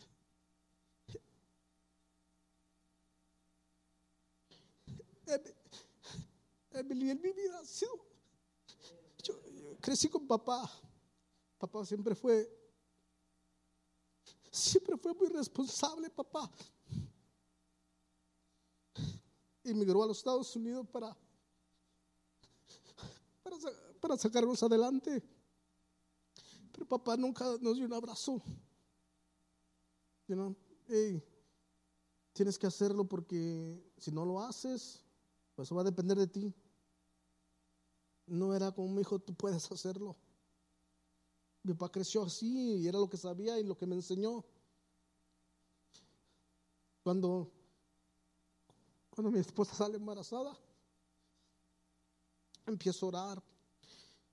en 6.72 7.22
mi 7.22 7.32
vida. 7.32 7.62
Yo, 9.22 9.40
crecí 9.80 10.08
con 10.08 10.26
papá. 10.26 10.70
Papá 11.58 11.84
siempre 11.84 12.14
fue. 12.14 12.50
Siempre 14.50 14.96
fue 14.96 15.14
muy 15.14 15.28
responsable, 15.28 16.10
papá. 16.10 16.50
Emigró 19.64 20.02
a 20.02 20.06
los 20.06 20.18
Estados 20.18 20.54
Unidos 20.56 20.86
para, 20.88 21.16
para, 24.00 24.18
sacarnos 24.18 24.62
adelante. 24.62 25.22
Pero 26.72 26.86
papá 26.86 27.16
nunca 27.16 27.44
nos 27.60 27.76
dio 27.76 27.86
un 27.86 27.92
abrazo. 27.92 28.42
tienes 32.32 32.58
que 32.58 32.66
hacerlo 32.66 33.04
porque 33.04 33.92
si 33.98 34.10
no 34.10 34.24
lo 34.24 34.40
haces, 34.40 35.02
pues 35.54 35.68
eso 35.68 35.74
va 35.74 35.82
a 35.82 35.84
depender 35.84 36.18
de 36.18 36.26
ti. 36.26 36.54
No 38.26 38.54
era 38.54 38.72
como 38.72 39.00
hijo, 39.00 39.18
tú 39.18 39.34
puedes 39.34 39.70
hacerlo. 39.70 40.16
Mi 41.62 41.74
papá 41.74 41.92
creció 41.92 42.22
así 42.24 42.76
y 42.76 42.88
era 42.88 42.98
lo 42.98 43.08
que 43.08 43.16
sabía 43.16 43.58
y 43.58 43.64
lo 43.64 43.76
que 43.76 43.86
me 43.86 43.94
enseñó. 43.94 44.44
Cuando, 47.02 47.50
cuando 49.10 49.30
mi 49.30 49.40
esposa 49.40 49.74
sale 49.74 49.96
embarazada, 49.96 50.56
empiezo 52.66 53.06
a 53.06 53.08
orar 53.08 53.42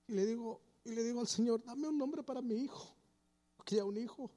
y 0.06 0.12
le 0.14 0.26
digo, 0.26 0.60
y 0.84 0.90
le 0.94 1.02
digo 1.02 1.20
al 1.20 1.28
Señor, 1.28 1.62
dame 1.64 1.88
un 1.88 1.98
nombre 1.98 2.22
para 2.22 2.40
mi 2.40 2.54
hijo. 2.54 2.94
Quería 3.64 3.84
un 3.84 3.96
hijo. 3.96 4.30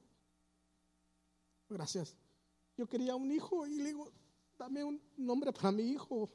Gracias. 1.68 2.16
Yo 2.76 2.86
quería 2.86 3.16
un 3.16 3.32
hijo 3.32 3.66
y 3.66 3.78
le 3.78 3.86
digo, 3.86 4.12
dame 4.58 4.84
un 4.84 5.00
nombre 5.16 5.52
para 5.52 5.72
mi 5.72 5.82
hijo. 5.82 6.30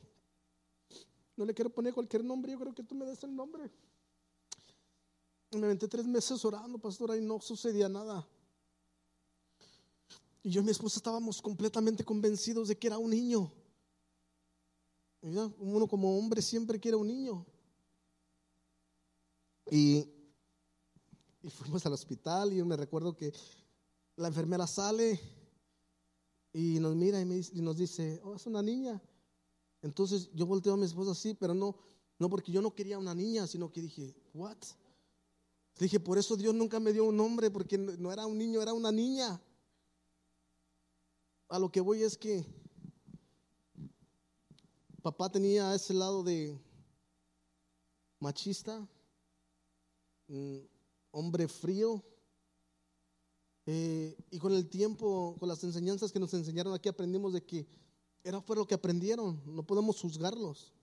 No 1.40 1.46
le 1.46 1.54
quiero 1.54 1.70
poner 1.70 1.94
cualquier 1.94 2.22
nombre, 2.22 2.52
yo 2.52 2.60
creo 2.60 2.76
que 2.76 2.84
tú 2.84 2.96
me 2.96 3.06
des 3.06 3.24
el 3.24 3.34
nombre. 3.34 3.72
Me 5.52 5.64
aventé 5.64 5.88
tres 5.88 6.06
meses 6.06 6.44
orando, 6.44 6.78
pastora, 6.78 7.16
y 7.16 7.22
no 7.22 7.40
sucedía 7.40 7.88
nada. 7.88 8.28
Y 10.44 10.50
yo 10.50 10.60
y 10.60 10.66
mi 10.66 10.72
esposa 10.72 11.00
estábamos 11.00 11.42
completamente 11.42 12.04
convencidos 12.04 12.68
de 12.68 12.78
que 12.78 12.88
era 12.88 12.98
un 12.98 13.12
niño. 13.12 13.50
Uno 15.22 15.88
como 15.88 16.20
hombre 16.20 16.42
siempre 16.42 16.78
quiere 16.78 16.98
un 16.98 17.08
niño. 17.08 17.46
Y, 19.72 20.06
y 21.42 21.50
fuimos 21.50 21.86
al 21.86 21.94
hospital 21.94 22.52
y 22.52 22.58
yo 22.58 22.66
me 22.66 22.76
recuerdo 22.76 23.16
que 23.16 23.32
la 24.18 24.28
enfermera 24.28 24.68
sale 24.68 25.18
y 26.52 26.82
nos 26.82 26.98
mira 26.98 27.22
y, 27.22 27.62
nos 27.62 27.78
dice, 27.78 28.20
oh, 28.26 28.36
es 28.36 28.46
una 28.46 28.62
niña. 28.62 29.02
Entonces 29.82 30.30
yo 30.34 30.46
volteo 30.46 30.74
a 30.74 30.78
mi 30.78 30.86
esposa 30.86 31.12
así, 31.12 31.34
pero 31.34 31.54
no, 31.54 31.76
no 32.18 32.30
porque 32.30 32.52
yo 32.52 32.62
no 32.62 32.76
quería 32.76 32.98
una 32.98 33.16
niña, 33.16 33.48
sino 33.48 33.72
que 33.72 33.82
dije, 33.82 34.16
what? 34.34 34.58
Dije, 35.78 36.00
por 36.00 36.18
eso 36.18 36.36
Dios 36.36 36.54
nunca 36.54 36.80
me 36.80 36.92
dio 36.92 37.06
un 37.06 37.16
nombre, 37.16 37.50
porque 37.50 37.78
no 37.78 38.12
era 38.12 38.26
un 38.26 38.38
niño, 38.38 38.62
era 38.62 38.74
una 38.74 38.92
niña. 38.92 39.42
A 41.48 41.58
lo 41.58 41.72
que 41.72 41.80
voy 41.80 42.04
es 42.04 42.18
que 42.18 42.46
papá 45.02 45.32
tenía 45.32 45.74
ese 45.74 45.94
lado 45.94 46.22
de 46.24 46.60
machista, 48.20 48.86
hombre 51.12 51.48
frío, 51.48 52.04
eh, 53.66 54.18
y 54.32 54.40
con 54.40 54.52
el 54.52 54.68
tiempo, 54.68 55.36
con 55.40 55.48
las 55.48 55.64
enseñanzas 55.64 56.12
que 56.12 56.20
nos 56.20 56.34
enseñaron 56.34 56.74
aquí, 56.74 56.90
aprendimos 56.90 57.34
de 57.34 57.46
que 57.46 57.68
era 58.24 58.42
fue 58.42 58.56
lo 58.56 58.68
que 58.68 58.76
aprendieron, 58.76 59.42
no 59.46 59.64
podemos 59.64 60.02
juzgarlos. 60.02 60.74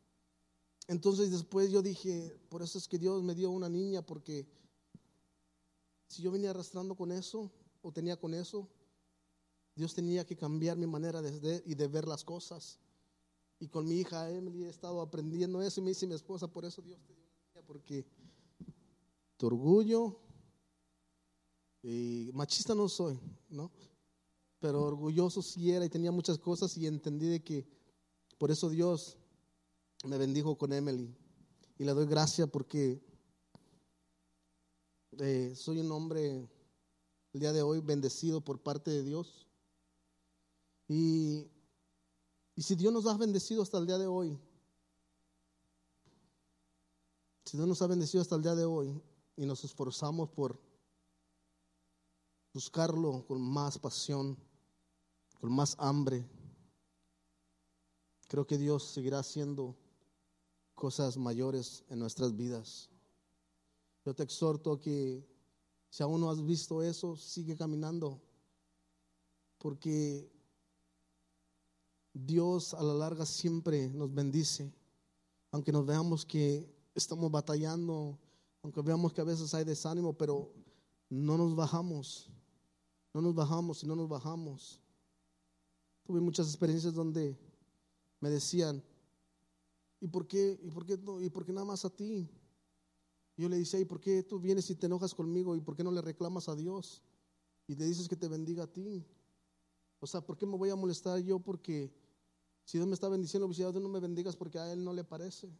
Entonces 0.88 1.30
después 1.30 1.70
yo 1.70 1.82
dije, 1.82 2.36
por 2.48 2.62
eso 2.62 2.78
es 2.78 2.86
que 2.86 2.98
Dios 2.98 3.22
me 3.22 3.34
dio 3.34 3.50
una 3.50 3.68
niña, 3.68 4.02
porque 4.02 4.46
si 6.08 6.22
yo 6.22 6.30
venía 6.30 6.50
arrastrando 6.50 6.94
con 6.94 7.12
eso, 7.12 7.50
o 7.82 7.92
tenía 7.92 8.16
con 8.16 8.34
eso, 8.34 8.68
Dios 9.74 9.94
tenía 9.94 10.24
que 10.24 10.36
cambiar 10.36 10.76
mi 10.76 10.86
manera 10.86 11.20
de 11.20 11.38
ver 11.38 11.62
y 11.66 11.74
de 11.74 11.88
ver 11.88 12.06
las 12.06 12.24
cosas. 12.24 12.78
Y 13.58 13.68
con 13.68 13.86
mi 13.86 13.96
hija 13.96 14.30
Emily 14.30 14.64
he 14.64 14.68
estado 14.68 15.00
aprendiendo 15.00 15.60
eso 15.62 15.80
y 15.80 15.84
me 15.84 15.90
dice 15.90 16.06
mi 16.06 16.14
esposa, 16.14 16.46
por 16.46 16.64
eso 16.64 16.82
Dios 16.82 17.00
te 17.04 17.14
dio 17.14 17.24
una 17.24 17.38
niña, 17.40 17.66
porque 17.66 18.06
tu 19.36 19.46
orgullo, 19.46 20.18
y 21.82 22.30
machista 22.34 22.74
no 22.74 22.88
soy, 22.88 23.20
¿no? 23.48 23.70
Pero 24.60 24.82
orgulloso 24.82 25.42
sí 25.42 25.70
era 25.70 25.84
y 25.84 25.90
tenía 25.90 26.10
muchas 26.10 26.38
cosas 26.38 26.76
y 26.76 26.86
entendí 26.86 27.28
de 27.28 27.42
que 27.42 27.66
por 28.38 28.50
eso 28.50 28.68
Dios 28.68 29.16
me 30.04 30.18
bendijo 30.18 30.56
con 30.56 30.72
Emily. 30.72 31.14
Y 31.78 31.84
le 31.84 31.92
doy 31.92 32.06
gracias 32.06 32.48
porque 32.48 33.02
eh, 35.18 35.54
soy 35.54 35.80
un 35.80 35.92
hombre 35.92 36.48
el 37.32 37.40
día 37.40 37.52
de 37.52 37.62
hoy 37.62 37.80
bendecido 37.80 38.40
por 38.40 38.62
parte 38.62 38.90
de 38.90 39.02
Dios. 39.02 39.46
Y, 40.88 41.50
y 42.54 42.62
si 42.62 42.74
Dios 42.74 42.92
nos 42.92 43.06
ha 43.06 43.16
bendecido 43.16 43.62
hasta 43.62 43.78
el 43.78 43.86
día 43.86 43.98
de 43.98 44.06
hoy, 44.06 44.38
si 47.44 47.56
Dios 47.56 47.68
nos 47.68 47.82
ha 47.82 47.86
bendecido 47.86 48.22
hasta 48.22 48.36
el 48.36 48.42
día 48.42 48.54
de 48.54 48.64
hoy 48.64 49.00
y 49.36 49.46
nos 49.46 49.64
esforzamos 49.64 50.30
por 50.30 50.58
buscarlo 52.52 53.26
con 53.26 53.40
más 53.40 53.78
pasión, 53.78 54.36
con 55.40 55.52
más 55.52 55.76
hambre. 55.78 56.26
Creo 58.28 58.46
que 58.46 58.58
Dios 58.58 58.82
seguirá 58.84 59.20
haciendo 59.20 59.76
cosas 60.74 61.16
mayores 61.16 61.84
en 61.88 61.98
nuestras 61.98 62.36
vidas. 62.36 62.90
Yo 64.04 64.14
te 64.14 64.22
exhorto 64.22 64.80
que 64.80 65.26
si 65.90 66.02
aún 66.02 66.20
no 66.20 66.30
has 66.30 66.44
visto 66.44 66.82
eso, 66.82 67.16
sigue 67.16 67.56
caminando, 67.56 68.20
porque 69.58 70.30
Dios 72.12 72.74
a 72.74 72.82
la 72.82 72.94
larga 72.94 73.26
siempre 73.26 73.88
nos 73.90 74.12
bendice, 74.12 74.72
aunque 75.50 75.72
nos 75.72 75.86
veamos 75.86 76.24
que 76.24 76.70
estamos 76.94 77.30
batallando, 77.30 78.18
aunque 78.62 78.82
veamos 78.82 79.12
que 79.12 79.20
a 79.20 79.24
veces 79.24 79.54
hay 79.54 79.64
desánimo, 79.64 80.12
pero 80.12 80.52
no 81.08 81.36
nos 81.38 81.54
bajamos. 81.54 82.30
No 83.14 83.22
nos 83.22 83.34
bajamos 83.34 83.82
y 83.82 83.86
no 83.86 83.96
nos 83.96 84.08
bajamos. 84.08 84.80
Tuve 86.06 86.20
muchas 86.20 86.46
experiencias 86.46 86.94
donde 86.94 87.36
me 88.20 88.30
decían, 88.30 88.82
¿y 90.00 90.06
por 90.06 90.26
qué? 90.26 90.58
¿Y 90.62 90.70
por 90.70 90.86
qué, 90.86 90.98
¿y 91.20 91.30
por 91.30 91.44
qué 91.44 91.52
nada 91.52 91.66
más 91.66 91.84
a 91.84 91.90
ti? 91.90 92.30
yo 93.36 93.48
le 93.48 93.58
decía, 93.58 93.78
¿y 93.78 93.84
por 93.84 94.00
qué 94.00 94.22
tú 94.22 94.40
vienes 94.40 94.70
y 94.70 94.74
te 94.74 94.86
enojas 94.86 95.14
conmigo? 95.14 95.54
¿Y 95.54 95.60
por 95.60 95.76
qué 95.76 95.84
no 95.84 95.92
le 95.92 96.00
reclamas 96.00 96.48
a 96.48 96.56
Dios? 96.56 97.02
Y 97.66 97.74
le 97.74 97.84
dices 97.84 98.08
que 98.08 98.16
te 98.16 98.28
bendiga 98.28 98.64
a 98.64 98.66
ti. 98.66 99.04
O 100.00 100.06
sea, 100.06 100.22
¿por 100.22 100.38
qué 100.38 100.46
me 100.46 100.56
voy 100.56 100.70
a 100.70 100.76
molestar 100.76 101.18
yo? 101.18 101.38
Porque 101.38 101.92
si 102.64 102.78
Dios 102.78 102.88
me 102.88 102.94
está 102.94 103.08
bendiciendo, 103.08 103.46
pues 103.46 103.58
no 103.58 103.88
me 103.88 104.00
bendigas 104.00 104.36
porque 104.36 104.58
a 104.58 104.72
Él 104.72 104.82
no 104.82 104.92
le 104.92 105.04
parece. 105.04 105.50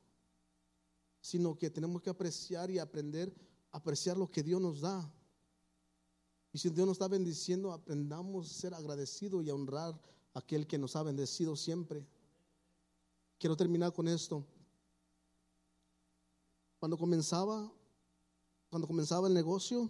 Sino 1.21 1.59
que 1.59 1.69
tenemos 1.69 2.01
que 2.01 2.09
apreciar 2.09 2.71
y 2.71 2.79
aprender 2.79 3.35
a 3.73 3.77
apreciar 3.77 4.17
lo 4.17 4.31
que 4.31 4.43
Dios 4.43 4.61
nos 4.61 4.81
da. 4.81 5.13
Y 6.53 6.59
si 6.59 6.71
Dios 6.71 6.87
nos 6.87 6.95
está 6.95 7.09
bendiciendo, 7.09 7.73
aprendamos 7.73 8.51
a 8.51 8.55
ser 8.55 8.75
agradecidos 8.75 9.45
y 9.45 9.51
a 9.51 9.55
honrar 9.55 10.01
aquel 10.37 10.67
que 10.67 10.79
nos 10.79 10.97
ha 10.97 11.03
bendecido 11.03 11.57
siempre. 11.57 12.07
Quiero 13.39 13.57
terminar 13.57 13.93
con 13.93 14.07
esto. 14.07 14.45
Cuando 16.79 16.99
comenzaba, 16.99 17.73
cuando 18.69 18.87
comenzaba 18.87 19.29
el 19.29 19.35
negocio, 19.35 19.89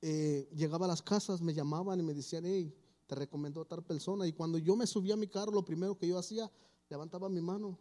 eh, 0.00 0.48
llegaba 0.54 0.86
a 0.86 0.88
las 0.88 1.02
casas, 1.02 1.40
me 1.42 1.52
llamaban 1.52 2.00
y 2.00 2.02
me 2.02 2.14
decían, 2.14 2.46
hey, 2.46 2.74
te 3.06 3.14
recomiendo 3.14 3.60
a 3.60 3.64
tal 3.66 3.84
persona. 3.84 4.26
Y 4.26 4.32
cuando 4.32 4.58
yo 4.58 4.74
me 4.74 4.86
subía 4.86 5.14
a 5.14 5.18
mi 5.18 5.26
carro, 5.26 5.52
lo 5.52 5.64
primero 5.64 5.98
que 5.98 6.08
yo 6.08 6.18
hacía, 6.18 6.50
levantaba 6.88 7.28
mi 7.28 7.40
mano 7.40 7.78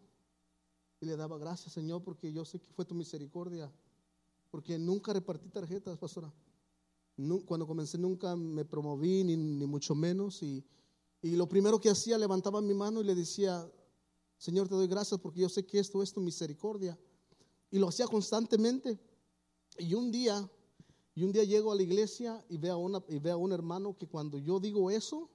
y 1.00 1.06
le 1.06 1.16
daba 1.16 1.38
gracias, 1.38 1.74
Señor, 1.74 2.04
porque 2.04 2.34
yo 2.34 2.44
sé 2.44 2.60
que 2.60 2.72
fue 2.74 2.86
tu 2.86 2.96
misericordia 2.96 3.72
porque 4.56 4.80
nunca 4.80 5.12
repartí 5.12 5.50
tarjetas, 5.50 5.98
pastora. 5.98 6.34
Cuando 7.46 7.66
comencé 7.66 7.98
nunca 7.98 8.36
me 8.36 8.66
promoví, 8.66 9.24
ni, 9.24 9.38
mucho 9.38 9.96
menos. 9.96 10.44
Y, 10.44 10.66
y, 11.22 11.36
lo 11.36 11.48
primero 11.48 11.80
que 11.80 11.90
hacía, 11.90 12.18
levantaba 12.18 12.62
mi 12.62 12.74
mano 12.74 13.02
y 13.02 13.06
le 13.06 13.16
decía, 13.16 13.70
Señor, 14.38 14.68
te 14.68 14.76
doy 14.76 14.88
gracias 14.88 15.20
porque 15.20 15.42
yo 15.42 15.50
sé 15.50 15.66
que 15.66 15.80
esto 15.80 16.04
es 16.04 16.12
tu 16.12 16.20
misericordia. 16.20 17.00
Y 17.72 17.80
lo 17.80 17.88
hacía 17.88 18.08
constantemente. 18.08 19.00
Y 19.78 19.94
un 19.94 20.12
día, 20.12 20.50
y 21.14 21.24
un 21.24 21.32
día 21.32 21.44
llego 21.46 21.72
a 21.72 21.76
la 21.76 21.84
iglesia 21.84 22.44
y 22.50 22.58
veo 22.58 22.74
a, 22.74 22.78
una, 22.78 23.04
y 23.08 23.20
veo 23.20 23.38
un 23.38 23.54
hermano 23.54 23.98
que 23.98 24.08
cuando 24.08 24.38
yo 24.38 24.60
digo 24.60 24.92
eso, 24.92 25.30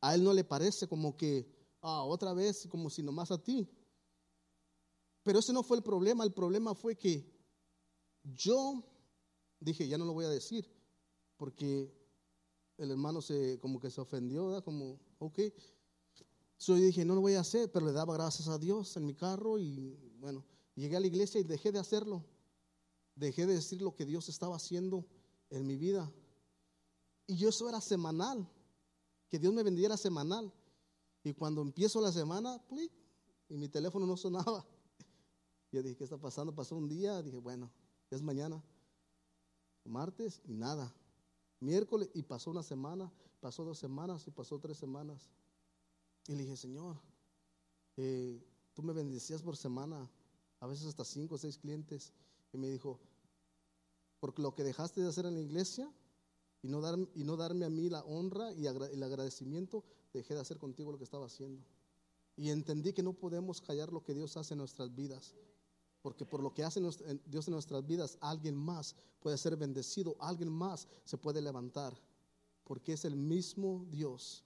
a 0.00 0.14
él 0.14 0.24
no 0.24 0.32
le 0.32 0.42
parece 0.42 0.88
como 0.88 1.16
que, 1.16 1.46
ah, 1.80 2.02
otra 2.02 2.34
vez, 2.34 2.66
como 2.68 2.90
si 2.90 3.02
nomás 3.02 3.30
a 3.30 3.38
ti. 3.38 3.68
Pero 5.22 5.38
ese 5.38 5.52
no 5.52 5.62
fue 5.62 5.76
el 5.76 5.82
problema, 5.84 6.24
el 6.24 6.32
problema 6.32 6.74
fue 6.74 6.96
que 6.96 7.24
yo 8.24 8.84
dije, 9.62 9.88
ya 9.88 9.98
no 9.98 10.04
lo 10.04 10.12
voy 10.12 10.24
a 10.24 10.28
decir, 10.28 10.68
porque 11.36 11.92
el 12.78 12.90
hermano 12.90 13.22
se 13.22 13.58
como 13.60 13.80
que 13.80 13.90
se 13.90 14.00
ofendió, 14.00 14.62
como, 14.64 14.98
ok. 15.18 15.38
So 16.56 16.76
yo 16.76 16.84
dije, 16.84 17.04
no 17.04 17.14
lo 17.14 17.20
voy 17.20 17.34
a 17.34 17.40
hacer, 17.40 17.70
pero 17.70 17.86
le 17.86 17.92
daba 17.92 18.14
gracias 18.14 18.48
a 18.48 18.58
Dios 18.58 18.96
en 18.96 19.06
mi 19.06 19.14
carro 19.14 19.58
y 19.58 19.98
bueno, 20.18 20.44
llegué 20.74 20.96
a 20.96 21.00
la 21.00 21.06
iglesia 21.06 21.40
y 21.40 21.44
dejé 21.44 21.72
de 21.72 21.78
hacerlo. 21.78 22.24
Dejé 23.14 23.46
de 23.46 23.54
decir 23.54 23.82
lo 23.82 23.94
que 23.94 24.06
Dios 24.06 24.28
estaba 24.28 24.56
haciendo 24.56 25.04
en 25.50 25.66
mi 25.66 25.76
vida. 25.76 26.10
Y 27.26 27.36
yo 27.36 27.48
eso 27.48 27.68
era 27.68 27.80
semanal, 27.80 28.48
que 29.28 29.38
Dios 29.38 29.52
me 29.52 29.62
vendiera 29.62 29.96
semanal. 29.96 30.52
Y 31.24 31.32
cuando 31.34 31.62
empiezo 31.62 32.00
la 32.00 32.10
semana, 32.10 32.60
y 33.48 33.56
mi 33.56 33.68
teléfono 33.68 34.06
no 34.06 34.16
sonaba. 34.16 34.66
Yo 35.72 35.82
dije, 35.82 35.96
¿qué 35.96 36.04
está 36.04 36.18
pasando? 36.18 36.54
Pasó 36.54 36.74
un 36.74 36.88
día, 36.88 37.22
dije, 37.22 37.38
bueno, 37.38 37.70
es 38.10 38.22
mañana. 38.22 38.62
Martes 39.84 40.40
y 40.44 40.54
nada. 40.54 40.92
Miércoles 41.60 42.10
y 42.14 42.22
pasó 42.22 42.50
una 42.50 42.62
semana, 42.62 43.12
pasó 43.40 43.64
dos 43.64 43.78
semanas 43.78 44.26
y 44.26 44.30
pasó 44.30 44.58
tres 44.58 44.78
semanas. 44.78 45.30
Y 46.26 46.34
le 46.34 46.42
dije, 46.42 46.56
Señor, 46.56 46.96
eh, 47.96 48.44
tú 48.74 48.82
me 48.82 48.92
bendecías 48.92 49.42
por 49.42 49.56
semana, 49.56 50.10
a 50.60 50.66
veces 50.66 50.86
hasta 50.86 51.04
cinco 51.04 51.34
o 51.34 51.38
seis 51.38 51.58
clientes. 51.58 52.12
Y 52.52 52.58
me 52.58 52.68
dijo, 52.68 53.00
Porque 54.20 54.42
lo 54.42 54.54
que 54.54 54.64
dejaste 54.64 55.00
de 55.00 55.08
hacer 55.08 55.26
en 55.26 55.34
la 55.34 55.40
iglesia 55.40 55.90
y 56.62 56.68
no, 56.68 56.80
dar, 56.80 56.96
y 57.14 57.24
no 57.24 57.36
darme 57.36 57.64
a 57.64 57.70
mí 57.70 57.88
la 57.88 58.04
honra 58.04 58.52
y 58.52 58.66
el 58.66 59.02
agradecimiento, 59.02 59.84
dejé 60.12 60.34
de 60.34 60.40
hacer 60.40 60.58
contigo 60.58 60.92
lo 60.92 60.98
que 60.98 61.04
estaba 61.04 61.26
haciendo. 61.26 61.64
Y 62.36 62.50
entendí 62.50 62.92
que 62.92 63.02
no 63.02 63.12
podemos 63.12 63.60
callar 63.60 63.92
lo 63.92 64.02
que 64.02 64.14
Dios 64.14 64.36
hace 64.36 64.54
en 64.54 64.58
nuestras 64.58 64.94
vidas. 64.94 65.34
Porque 66.02 66.26
por 66.26 66.42
lo 66.42 66.52
que 66.52 66.64
hace 66.64 66.80
Dios 67.26 67.46
en 67.46 67.52
nuestras 67.52 67.86
vidas, 67.86 68.18
alguien 68.20 68.56
más 68.56 68.96
puede 69.20 69.38
ser 69.38 69.56
bendecido, 69.56 70.16
alguien 70.18 70.50
más 70.50 70.88
se 71.04 71.16
puede 71.16 71.40
levantar. 71.40 71.96
Porque 72.64 72.92
es 72.92 73.04
el 73.04 73.16
mismo 73.16 73.86
Dios. 73.88 74.44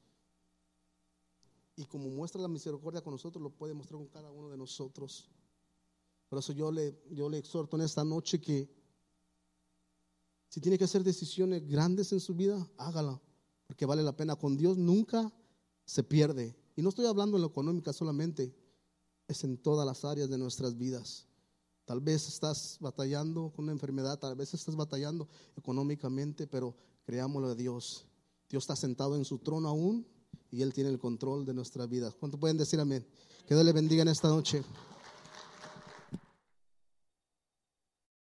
Y 1.74 1.84
como 1.86 2.08
muestra 2.10 2.40
la 2.40 2.48
misericordia 2.48 3.02
con 3.02 3.12
nosotros, 3.12 3.42
lo 3.42 3.50
puede 3.50 3.74
mostrar 3.74 3.98
con 3.98 4.08
cada 4.08 4.30
uno 4.30 4.50
de 4.50 4.56
nosotros. 4.58 5.30
Por 6.28 6.38
eso 6.38 6.52
yo 6.52 6.70
le, 6.70 6.94
exhorto 7.38 7.76
en 7.76 7.82
esta 7.82 8.04
noche 8.04 8.40
que 8.40 8.68
si 10.48 10.60
tiene 10.60 10.78
que 10.78 10.84
hacer 10.84 11.02
decisiones 11.02 11.66
grandes 11.66 12.12
en 12.12 12.20
su 12.20 12.34
vida, 12.34 12.68
hágala, 12.76 13.20
porque 13.66 13.86
vale 13.86 14.02
la 14.02 14.16
pena. 14.16 14.36
Con 14.36 14.56
Dios 14.56 14.76
nunca 14.76 15.32
se 15.84 16.02
pierde. 16.02 16.56
Y 16.76 16.82
no 16.82 16.90
estoy 16.90 17.06
hablando 17.06 17.36
en 17.36 17.42
lo 17.42 17.48
económica 17.48 17.92
solamente, 17.92 18.54
es 19.28 19.44
en 19.44 19.56
todas 19.58 19.86
las 19.86 20.04
áreas 20.04 20.28
de 20.28 20.38
nuestras 20.38 20.76
vidas. 20.76 21.25
Tal 21.86 22.00
vez 22.00 22.26
estás 22.26 22.78
batallando 22.80 23.52
con 23.54 23.64
una 23.64 23.72
enfermedad, 23.72 24.18
tal 24.18 24.34
vez 24.34 24.52
estás 24.52 24.74
batallando 24.74 25.28
económicamente, 25.56 26.48
pero 26.48 26.74
creámoslo 27.04 27.48
a 27.48 27.54
Dios. 27.54 28.06
Dios 28.50 28.64
está 28.64 28.74
sentado 28.74 29.14
en 29.16 29.24
su 29.24 29.38
trono 29.38 29.68
aún 29.68 30.04
y 30.50 30.62
Él 30.62 30.72
tiene 30.74 30.90
el 30.90 30.98
control 30.98 31.46
de 31.46 31.54
nuestra 31.54 31.86
vida. 31.86 32.12
¿Cuánto 32.18 32.38
pueden 32.38 32.56
decir 32.56 32.80
amén? 32.80 33.06
Que 33.46 33.54
Dios 33.54 33.64
le 33.64 33.72
bendiga 33.72 34.02
en 34.02 34.08
esta 34.08 34.28
noche. 34.28 34.62